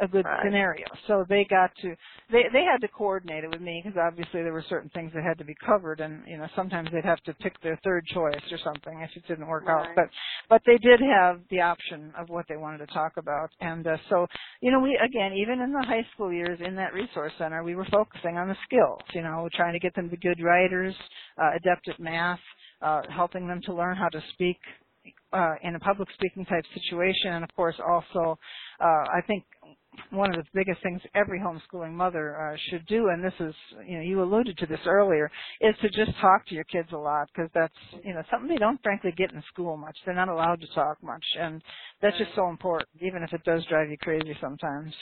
[0.00, 0.40] a good right.
[0.44, 0.86] scenario.
[1.06, 1.94] So they got to
[2.30, 5.22] they they had to coordinate it with me because obviously there were certain things that
[5.22, 8.42] had to be covered, and you know sometimes they'd have to pick their third choice
[8.50, 9.88] or something if it didn't work right.
[9.88, 9.94] out.
[9.94, 10.06] But
[10.48, 13.96] but they did have the option of what they wanted to talk about, and uh,
[14.08, 14.26] so
[14.60, 17.74] you know we again even in the high school years in that resource center we
[17.74, 19.00] were focusing on the skills.
[19.12, 20.94] You know, trying to get them to be good writers,
[21.40, 22.40] uh, adept at math,
[22.82, 24.58] uh, helping them to learn how to speak
[25.32, 28.38] uh, in a public speaking type situation, and of course also,
[28.80, 29.44] uh, I think
[30.10, 33.54] one of the biggest things every homeschooling mother uh, should do, and this is,
[33.86, 35.30] you know, you alluded to this earlier,
[35.60, 38.56] is to just talk to your kids a lot because that's, you know, something they
[38.56, 39.96] don't frankly get in school much.
[40.04, 41.62] They're not allowed to talk much, and
[42.02, 44.92] that's just so important, even if it does drive you crazy sometimes.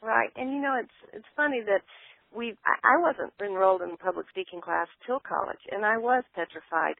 [0.00, 1.82] Right, and you know, it's it's funny that
[2.34, 6.94] we I wasn't enrolled in public speaking class till college, and I was petrified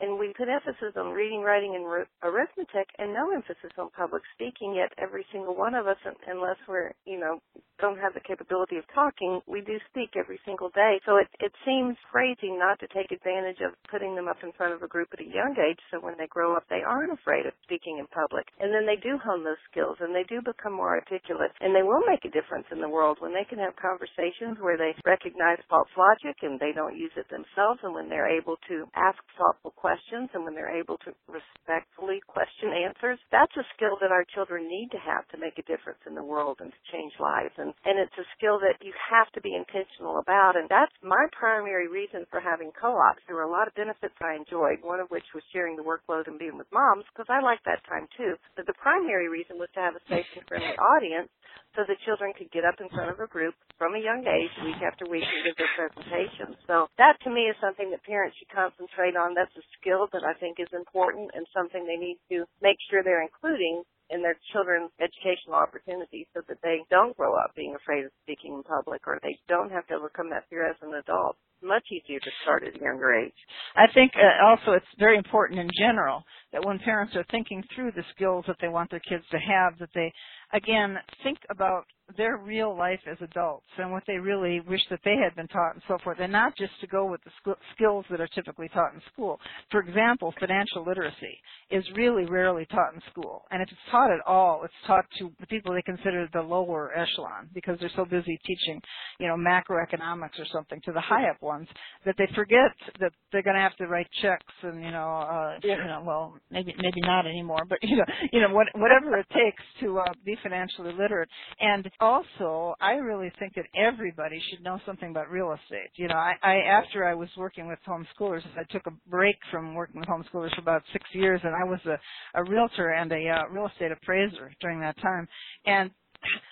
[0.00, 1.84] and we put emphasis on reading, writing, and
[2.22, 4.74] arithmetic, and no emphasis on public speaking.
[4.74, 7.40] Yet every single one of us, unless we're you know
[7.80, 11.00] don't have the capability of talking, we do speak every single day.
[11.06, 14.74] So it it seems crazy not to take advantage of putting them up in front
[14.74, 17.46] of a group at a young age, so when they grow up, they aren't afraid
[17.46, 20.72] of speaking in public, and then they do hone those skills, and they do become
[20.72, 23.74] more articulate, and they will make a difference in the world when they can have
[23.76, 28.30] conversations where they recognize false logic and they don't use it themselves, and when they're
[28.30, 33.68] able to ask thoughtful questions and when they're able to respectfully question answers, that's a
[33.76, 36.72] skill that our children need to have to make a difference in the world and
[36.72, 37.52] to change lives.
[37.60, 40.56] And, and it's a skill that you have to be intentional about.
[40.56, 43.20] And that's my primary reason for having co-ops.
[43.28, 46.32] There were a lot of benefits I enjoyed, one of which was sharing the workload
[46.32, 48.40] and being with moms because I like that time too.
[48.56, 51.28] But the primary reason was to have a safe and friendly audience
[51.74, 54.54] so the children could get up in front of a group from a young age,
[54.62, 56.54] week after week, and give their presentations.
[56.70, 59.34] So that to me is something that parents should concentrate on.
[59.34, 63.02] That's a skill that I think is important and something they need to make sure
[63.02, 68.04] they're including in their children's educational opportunities so that they don't grow up being afraid
[68.04, 71.36] of speaking in public or they don't have to overcome that fear as an adult.
[71.62, 73.32] Much easier to start at a younger age.
[73.74, 76.22] I think uh, also it's very important in general
[76.52, 79.78] that when parents are thinking through the skills that they want their kids to have,
[79.78, 80.12] that they
[80.52, 85.16] again think about their real life as adults and what they really wish that they
[85.16, 88.20] had been taught and so forth, and not just to go with the skills that
[88.20, 89.40] are typically taught in school.
[89.70, 91.38] For example, financial literacy
[91.70, 95.32] is really rarely taught in school, and if it's taught at all, it's taught to
[95.40, 98.80] the people they consider the lower echelon because they're so busy teaching,
[99.18, 101.68] you know, macroeconomics or something to the high up ones
[102.04, 105.58] that they forget that they're going to have to write checks and you know, uh,
[105.62, 105.76] yeah.
[105.76, 109.26] you know, well, maybe maybe not anymore, but you know, you know, what, whatever it
[109.30, 111.28] takes to uh, be financially literate
[111.60, 115.90] and also, I really think that everybody should know something about real estate.
[115.96, 119.74] You know, I, I after I was working with homeschoolers, I took a break from
[119.74, 121.98] working with homeschoolers for about six years, and I was a,
[122.40, 125.28] a realtor and a uh, real estate appraiser during that time.
[125.66, 125.90] And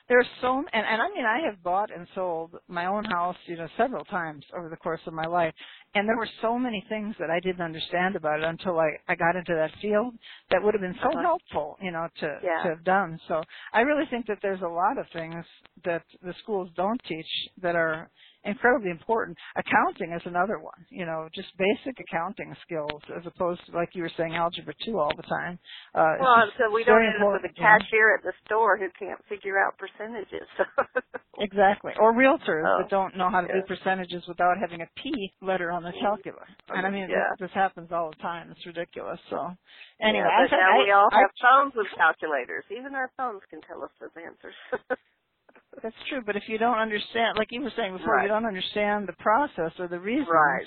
[0.09, 3.57] there's so and, and I mean I have bought and sold my own house, you
[3.57, 5.55] know, several times over the course of my life.
[5.95, 9.15] And there were so many things that I didn't understand about it until I, I
[9.15, 10.15] got into that field
[10.51, 11.23] that would have been so uh-huh.
[11.23, 12.63] helpful, you know, to, yeah.
[12.63, 13.21] to have done.
[13.29, 13.43] So
[13.75, 15.45] I really think that there's a lot of things
[15.85, 17.27] that the schools don't teach
[17.61, 18.11] that are
[18.45, 19.37] incredibly important.
[19.57, 24.03] Accounting is another one, you know, just basic accounting skills as opposed to, like you
[24.03, 25.59] were saying, algebra 2 all the time.
[25.95, 29.21] Uh, well, so we don't end up with a cashier at the store who can't
[29.29, 30.47] figure out percentages.
[31.39, 31.93] exactly.
[32.01, 35.71] Or realtors oh, that don't know how to do percentages without having a P letter
[35.71, 36.47] on the calculator.
[36.69, 37.35] And I mean, yeah.
[37.39, 38.51] this, this happens all the time.
[38.51, 39.19] It's ridiculous.
[39.31, 39.55] So,
[40.01, 40.27] anyway.
[40.27, 42.65] Yeah, but I, now I, we all I, have phones with calculators.
[42.71, 44.57] Even our phones can tell us those answers.
[45.83, 48.23] That's true, but if you don't understand, like you were saying before, right.
[48.23, 50.29] you don't understand the process or the reasons.
[50.31, 50.67] Right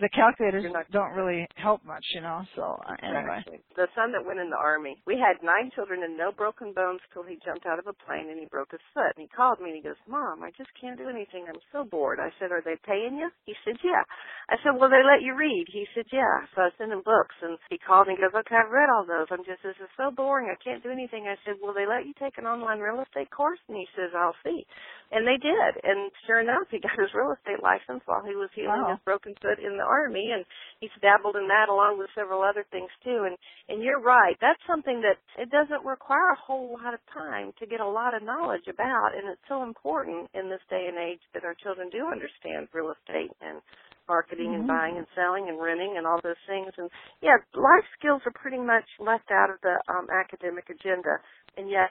[0.00, 2.44] the calculators not, don't really help much, you know.
[2.54, 3.60] So uh, anyway, exactly.
[3.76, 7.00] the son that went in the army, we had nine children and no broken bones
[7.12, 9.16] till he jumped out of a plane and he broke his foot.
[9.16, 11.48] And he called me and he goes, "Mom, I just can't do anything.
[11.48, 14.04] I'm so bored." I said, "Are they paying you?" He said, "Yeah."
[14.52, 17.36] I said, "Well, they let you read." He said, "Yeah." So I sent him books
[17.40, 19.32] and he called and he goes, "Okay, I've read all those.
[19.32, 20.52] I'm just this is so boring.
[20.52, 23.32] I can't do anything." I said, "Will they let you take an online real estate
[23.32, 24.68] course?" And he says, "I'll see."
[25.08, 25.72] And they did.
[25.86, 28.92] And sure enough, he got his real estate license while he was healing wow.
[28.92, 30.44] his broken foot in the army and
[30.80, 33.24] he's dabbled in that along with several other things too.
[33.24, 34.36] And and you're right.
[34.40, 38.14] That's something that it doesn't require a whole lot of time to get a lot
[38.14, 41.88] of knowledge about, and it's so important in this day and age that our children
[41.90, 43.62] do understand real estate and
[44.08, 44.66] marketing mm-hmm.
[44.66, 46.72] and buying and selling and renting and all those things.
[46.78, 46.90] And
[47.22, 51.18] yeah, life skills are pretty much left out of the um, academic agenda,
[51.56, 51.90] and yet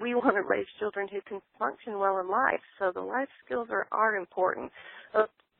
[0.00, 2.60] we want to raise children who can function well in life.
[2.78, 4.72] So the life skills are are important.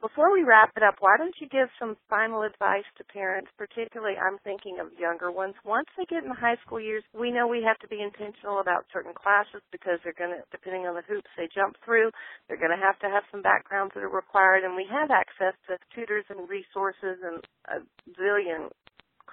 [0.07, 4.15] Before we wrap it up, why don't you give some final advice to parents, particularly
[4.15, 5.59] I'm thinking of younger ones.
[5.67, 8.63] Once they get in the high school years, we know we have to be intentional
[8.63, 12.15] about certain classes because they're going to, depending on the hoops they jump through,
[12.47, 15.59] they're going to have to have some backgrounds that are required, and we have access
[15.67, 17.83] to tutors and resources and a
[18.15, 18.71] zillion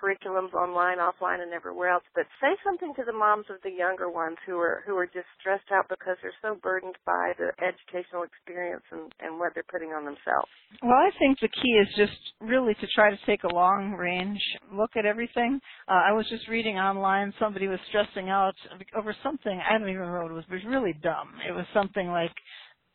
[0.03, 2.03] curriculums online, offline, and everywhere else.
[2.13, 5.27] But say something to the moms of the younger ones who are who are just
[5.39, 9.95] stressed out because they're so burdened by the educational experience and, and what they're putting
[9.95, 10.51] on themselves.
[10.81, 14.41] Well, I think the key is just really to try to take a long range
[14.73, 15.59] look at everything.
[15.87, 18.55] Uh, I was just reading online somebody was stressing out
[18.95, 21.29] over something I don't even remember what it was, but it was really dumb.
[21.47, 22.33] It was something like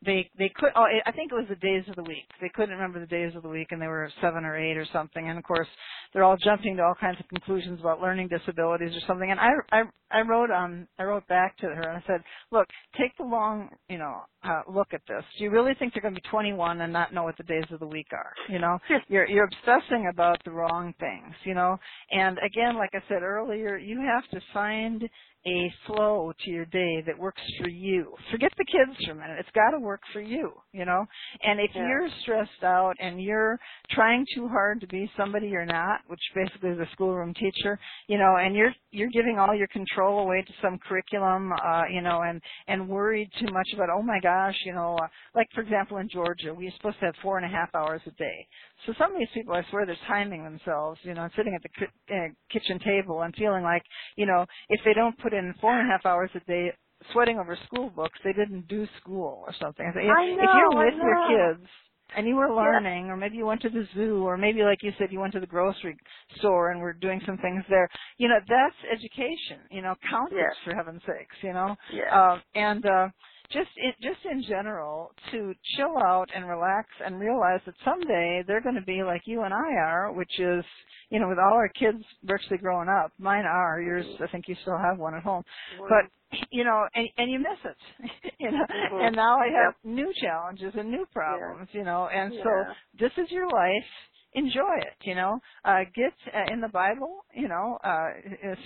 [0.05, 2.29] they they could oh I think it was the days of the week.
[2.41, 4.87] They couldn't remember the days of the week and they were seven or eight or
[4.93, 5.29] something.
[5.29, 5.69] And of course
[6.13, 9.31] they're all jumping to all kinds of conclusions about learning disabilities or something.
[9.31, 12.23] And I I I wrote um I wrote back to her and I said,
[12.53, 15.25] look, take the long you know uh, look at this.
[15.37, 17.65] Do you really think they're going to be 21 and not know what the days
[17.73, 18.33] of the week are?
[18.49, 18.79] You know,
[19.09, 21.35] you're you're obsessing about the wrong things.
[21.45, 21.77] You know,
[22.13, 25.09] and again, like I said earlier, you have to find
[25.47, 28.13] a flow to your day that works for you.
[28.31, 29.39] Forget the kids for a minute.
[29.39, 31.07] It's got to work for you, you know?
[31.43, 31.89] And if yeah.
[31.89, 33.59] you're stressed out and you're
[33.91, 38.19] trying too hard to be somebody you're not, which basically is a schoolroom teacher, you
[38.19, 42.21] know, and you're you're giving all your control away to some curriculum, uh, you know,
[42.29, 45.97] and and worried too much about, oh my gosh, you know, uh, like for example
[45.97, 48.47] in Georgia, we're supposed to have four and a half hours a day.
[48.87, 52.15] So some of these people, I swear, they're timing themselves, you know, sitting at the
[52.15, 53.83] uh, kitchen table and feeling like,
[54.17, 56.73] you know, if they don't put in four and a half hours a day
[57.13, 59.87] sweating over school books, they didn't do school or something.
[59.87, 61.69] I know, if you're with your kids
[62.17, 63.13] and you were learning, yeah.
[63.13, 65.41] or maybe you went to the zoo, or maybe like you said, you went to
[65.41, 65.97] the grocery
[66.39, 67.89] store and were doing some things there.
[68.17, 69.61] You know, that's education.
[69.71, 70.53] You know, count yes.
[70.53, 71.37] it for heaven's sakes.
[71.43, 72.15] You know, yeah.
[72.15, 73.09] uh, and uh,
[73.51, 78.61] just in, just in general to chill out and relax and realize that someday they're
[78.61, 80.65] going to be like you and I are, which is
[81.11, 83.13] you know with all our kids virtually growing up.
[83.19, 84.07] Mine are yours.
[84.23, 85.43] I think you still have one at home,
[85.89, 86.11] but
[86.51, 88.59] you know, and, and you miss it, you know.
[88.59, 89.07] Mm-hmm.
[89.07, 89.95] And now I have yep.
[89.97, 91.79] new challenges and new problems, yeah.
[91.79, 92.09] you know.
[92.13, 92.43] And yeah.
[92.43, 92.51] so
[92.99, 93.89] this is your life
[94.35, 95.39] enjoy it you know?
[95.65, 98.11] Uh get uh, in the bible you know uh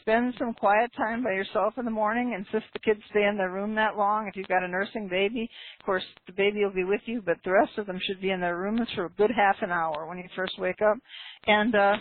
[0.00, 3.50] spend some quiet time by yourself in the morning insist the kids stay in their
[3.50, 4.28] room that long.
[4.28, 5.48] If you've got a nursing baby
[5.80, 8.30] of course the baby will be with you but the rest of them should be
[8.30, 10.98] in their rooms for a good half an hour when you first wake up.
[11.46, 11.96] And uh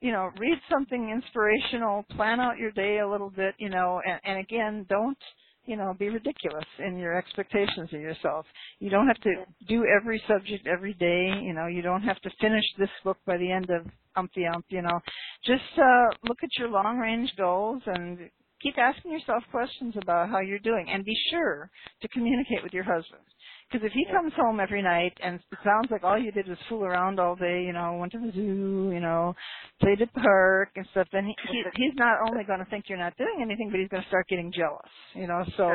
[0.00, 4.20] you know read something inspirational plan out your day a little bit you know and,
[4.24, 5.18] and again don't
[5.66, 8.46] you know, be ridiculous in your expectations of yourself.
[8.78, 9.34] You don't have to
[9.68, 13.36] do every subject every day, you know, you don't have to finish this book by
[13.36, 13.86] the end of
[14.16, 15.00] umpty ump, you know.
[15.44, 18.30] Just uh look at your long range goals and
[18.62, 22.84] keep asking yourself questions about how you're doing and be sure to communicate with your
[22.84, 23.22] husband.
[23.70, 26.58] Because if he comes home every night and it sounds like all you did was
[26.68, 29.34] fool around all day, you know, went to the zoo, you know,
[29.80, 32.84] played at the park and stuff, then he, he he's not only going to think
[32.88, 35.44] you're not doing anything, but he's going to start getting jealous, you know.
[35.56, 35.68] So,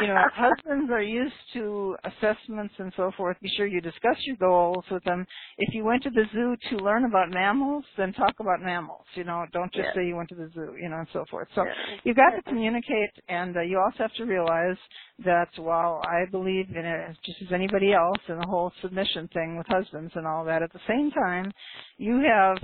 [0.00, 3.36] you know, husbands are used to assessments and so forth.
[3.42, 5.26] Be sure you discuss your goals with them.
[5.58, 9.04] If you went to the zoo to learn about mammals, then talk about mammals.
[9.14, 9.94] You know, don't just yeah.
[10.02, 11.48] say you went to the zoo, you know, and so forth.
[11.56, 11.72] So yeah.
[12.04, 14.76] you've got to communicate, and uh, you also have to realize
[15.24, 19.56] that while I believe in it just as anybody else in the whole submission thing
[19.56, 21.52] with husbands and all that, at the same time,
[21.98, 22.58] you have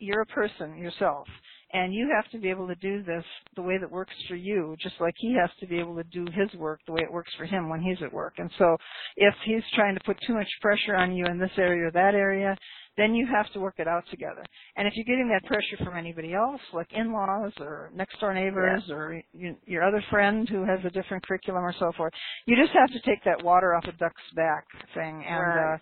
[0.00, 1.26] you're a person yourself
[1.72, 3.24] and you have to be able to do this
[3.56, 6.26] the way that works for you just like he has to be able to do
[6.32, 8.34] his work the way it works for him when he's at work.
[8.38, 8.76] And so
[9.16, 12.14] if he's trying to put too much pressure on you in this area or that
[12.14, 12.56] area
[12.98, 14.44] then you have to work it out together.
[14.76, 18.94] And if you're getting that pressure from anybody else, like in-laws or next-door neighbors yeah.
[18.94, 22.12] or you, your other friend who has a different curriculum or so forth,
[22.46, 25.74] you just have to take that water off a duck's back thing and right.
[25.74, 25.78] uh,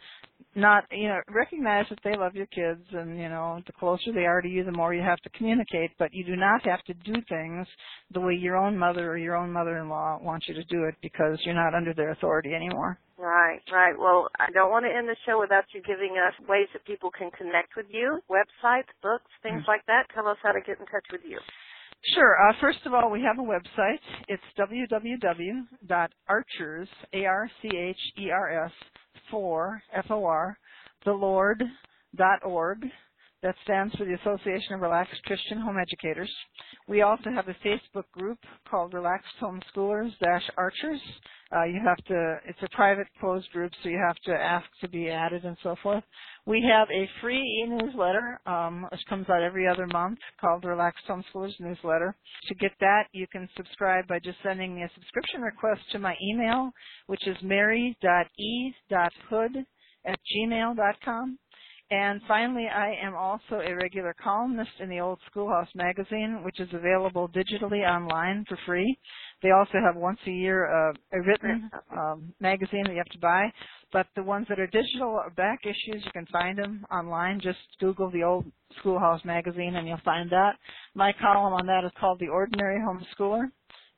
[0.55, 4.27] not, you know, recognize that they love your kids and, you know, the closer they
[4.27, 6.95] are to you, the more you have to communicate, but you do not have to
[6.95, 7.67] do things
[8.13, 11.39] the way your own mother or your own mother-in-law wants you to do it because
[11.45, 12.99] you're not under their authority anymore.
[13.19, 13.99] Right, right.
[13.99, 17.11] Well, I don't want to end the show without you giving us ways that people
[17.11, 19.71] can connect with you, websites, books, things mm-hmm.
[19.71, 20.05] like that.
[20.15, 21.39] Tell us how to get in touch with you.
[22.15, 22.37] Sure.
[22.47, 24.01] Uh, first of all, we have a website.
[24.29, 25.69] It's www.archers,
[27.15, 28.73] A-R-C-H-E-R-S,
[29.31, 30.59] for, F-O-R,
[31.05, 31.65] the Lord,
[32.17, 32.85] dot org.
[33.47, 36.35] That stands for the Association of Relaxed Christian Home Educators.
[36.89, 38.39] We also have a Facebook group
[38.69, 40.11] called Relaxed Homeschoolers
[40.57, 41.01] Archers.
[41.55, 44.89] Uh, you have to, it's a private closed group, so you have to ask to
[44.89, 46.03] be added and so forth.
[46.45, 51.55] We have a free e-newsletter, um, which comes out every other month called Relaxed Homeschoolers
[51.61, 52.17] Newsletter.
[52.49, 56.17] To get that, you can subscribe by just sending me a subscription request to my
[56.21, 56.73] email,
[57.07, 57.97] which is mary.e.hood
[60.05, 61.39] at gmail.com.
[61.91, 66.69] And finally, I am also a regular columnist in the Old Schoolhouse magazine, which is
[66.73, 68.99] available digitally online for free.
[69.41, 73.21] They also have once a year uh, a written um, magazine that you have to
[73.21, 73.53] buy.
[73.93, 77.39] But the ones that are digital are back issues, you can find them online.
[77.41, 78.47] Just Google the Old
[78.81, 80.55] Schoolhouse magazine and you'll find that.
[80.95, 83.45] My column on that is called The Ordinary Homeschooler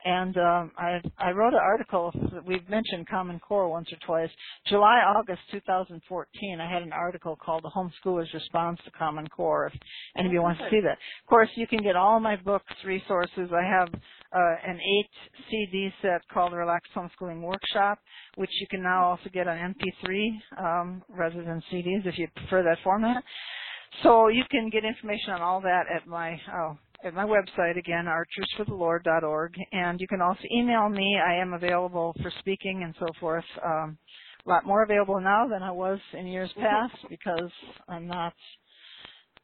[0.05, 2.13] and um, I, I wrote an article.
[2.47, 4.31] We've mentioned Common Core once or twice.
[4.67, 9.81] July, August 2014, I had an article called "The Homeschooler's Response to Common Core." If
[10.17, 13.51] anybody wants to see that, of course, you can get all my books, resources.
[13.53, 15.11] I have uh, an eight
[15.51, 17.99] CD set called the Relaxed Homeschooling Workshop,
[18.37, 20.29] which you can now also get on MP3
[20.59, 23.23] um, rather than CDs if you prefer that format.
[24.03, 28.07] So you can get information on all that at my oh, at my website again,
[28.07, 31.19] archersforthelord.org, and you can also email me.
[31.19, 33.45] I am available for speaking and so forth.
[33.65, 33.99] Um,
[34.47, 37.51] a lot more available now than I was in years past because
[37.89, 38.35] I'm not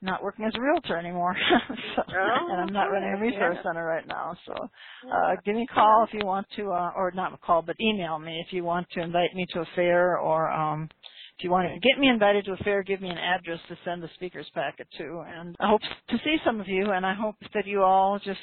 [0.02, 1.34] not working as a realtor anymore,
[1.96, 3.62] so, oh, and I'm not running a resource yeah.
[3.64, 4.36] center right now.
[4.46, 7.62] So, uh, give me a call if you want to, uh, or not a call,
[7.62, 10.90] but email me if you want to invite me to a fair or um,
[11.38, 13.76] if you want to get me invited to a fair, give me an address to
[13.84, 15.24] send the speaker's packet to.
[15.26, 15.80] And I hope
[16.10, 18.38] to see some of you, and I hope that you all just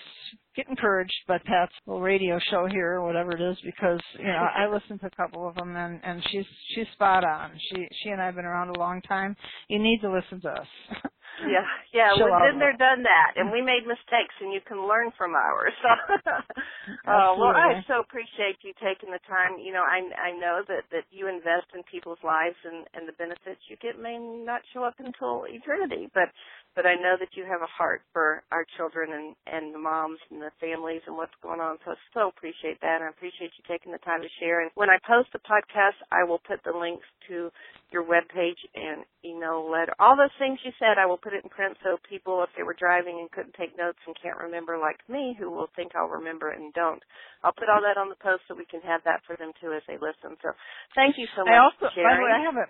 [0.55, 4.45] get encouraged by Pat's little radio show here or whatever it is because you know
[4.55, 7.51] I listened to a couple of them and and she's she's spot on.
[7.69, 9.35] She she and I've been around a long time.
[9.69, 10.67] You need to listen to us.
[11.47, 15.11] Yeah, yeah, we've been there, done that, and we made mistakes, and you can learn
[15.17, 15.73] from ours.
[15.81, 15.89] So,
[17.07, 19.57] uh, well, I so appreciate you taking the time.
[19.57, 23.17] You know, I I know that that you invest in people's lives, and and the
[23.17, 26.29] benefits you get may not show up until eternity, but
[26.75, 30.19] but I know that you have a heart for our children and and the moms
[30.29, 31.77] and the families and what's going on.
[31.83, 34.61] So I so appreciate that, and I appreciate you taking the time to share.
[34.61, 37.51] And when I post the podcast, I will put the links to
[37.91, 39.91] your webpage and email letter.
[39.99, 42.63] All those things you said, I will put it in print so people, if they
[42.63, 46.07] were driving and couldn't take notes and can't remember, like me, who will think I'll
[46.07, 47.03] remember it and don't.
[47.43, 49.73] I'll put all that on the post so we can have that for them too
[49.73, 50.39] as they listen.
[50.39, 50.55] So
[50.95, 51.51] thank you so much.
[51.51, 52.67] I also, by the way, I have a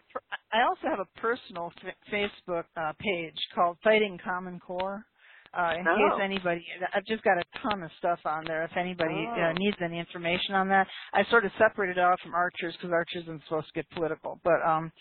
[0.51, 1.71] I also have a personal
[2.11, 5.05] Facebook uh, page called Fighting Common Core.
[5.53, 5.95] Uh, in oh.
[5.95, 6.65] case anybody,
[6.95, 8.63] I've just got a ton of stuff on there.
[8.63, 9.49] If anybody uh, oh.
[9.49, 12.93] uh, needs any information on that, I sort of separated it out from Archers because
[12.93, 14.39] Archers isn't supposed to get political.
[14.45, 14.93] But um,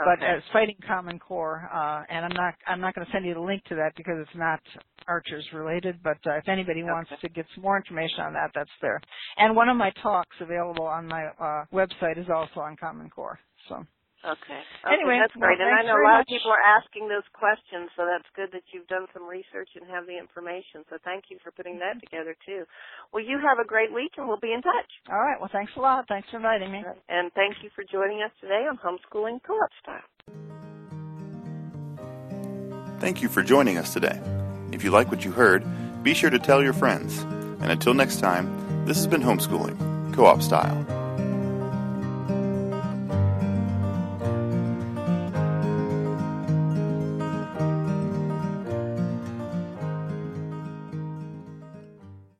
[0.00, 0.04] okay.
[0.06, 3.34] but it's Fighting Common Core, uh, and I'm not I'm not going to send you
[3.34, 4.60] the link to that because it's not
[5.06, 5.96] Archers related.
[6.02, 6.90] But uh, if anybody okay.
[6.90, 9.02] wants to get some more information on that, that's there.
[9.36, 13.38] And one of my talks available on my uh, website is also on Common Core.
[13.68, 13.84] So.
[14.24, 14.34] Okay.
[14.34, 14.90] okay.
[14.90, 15.62] Anyway, that's great.
[15.62, 16.10] well, and I know a much.
[16.10, 19.70] lot of people are asking those questions, so that's good that you've done some research
[19.78, 20.82] and have the information.
[20.90, 22.10] So thank you for putting that mm-hmm.
[22.10, 22.66] together too.
[23.14, 24.90] Well, you have a great week, and we'll be in touch.
[25.06, 25.38] All right.
[25.38, 26.10] Well, thanks a lot.
[26.10, 26.82] Thanks for inviting me.
[27.08, 30.08] And thank you for joining us today on Homeschooling Co-op Style.
[32.98, 34.20] Thank you for joining us today.
[34.72, 35.62] If you like what you heard,
[36.02, 37.20] be sure to tell your friends.
[37.62, 40.97] And until next time, this has been Homeschooling Co-op Style.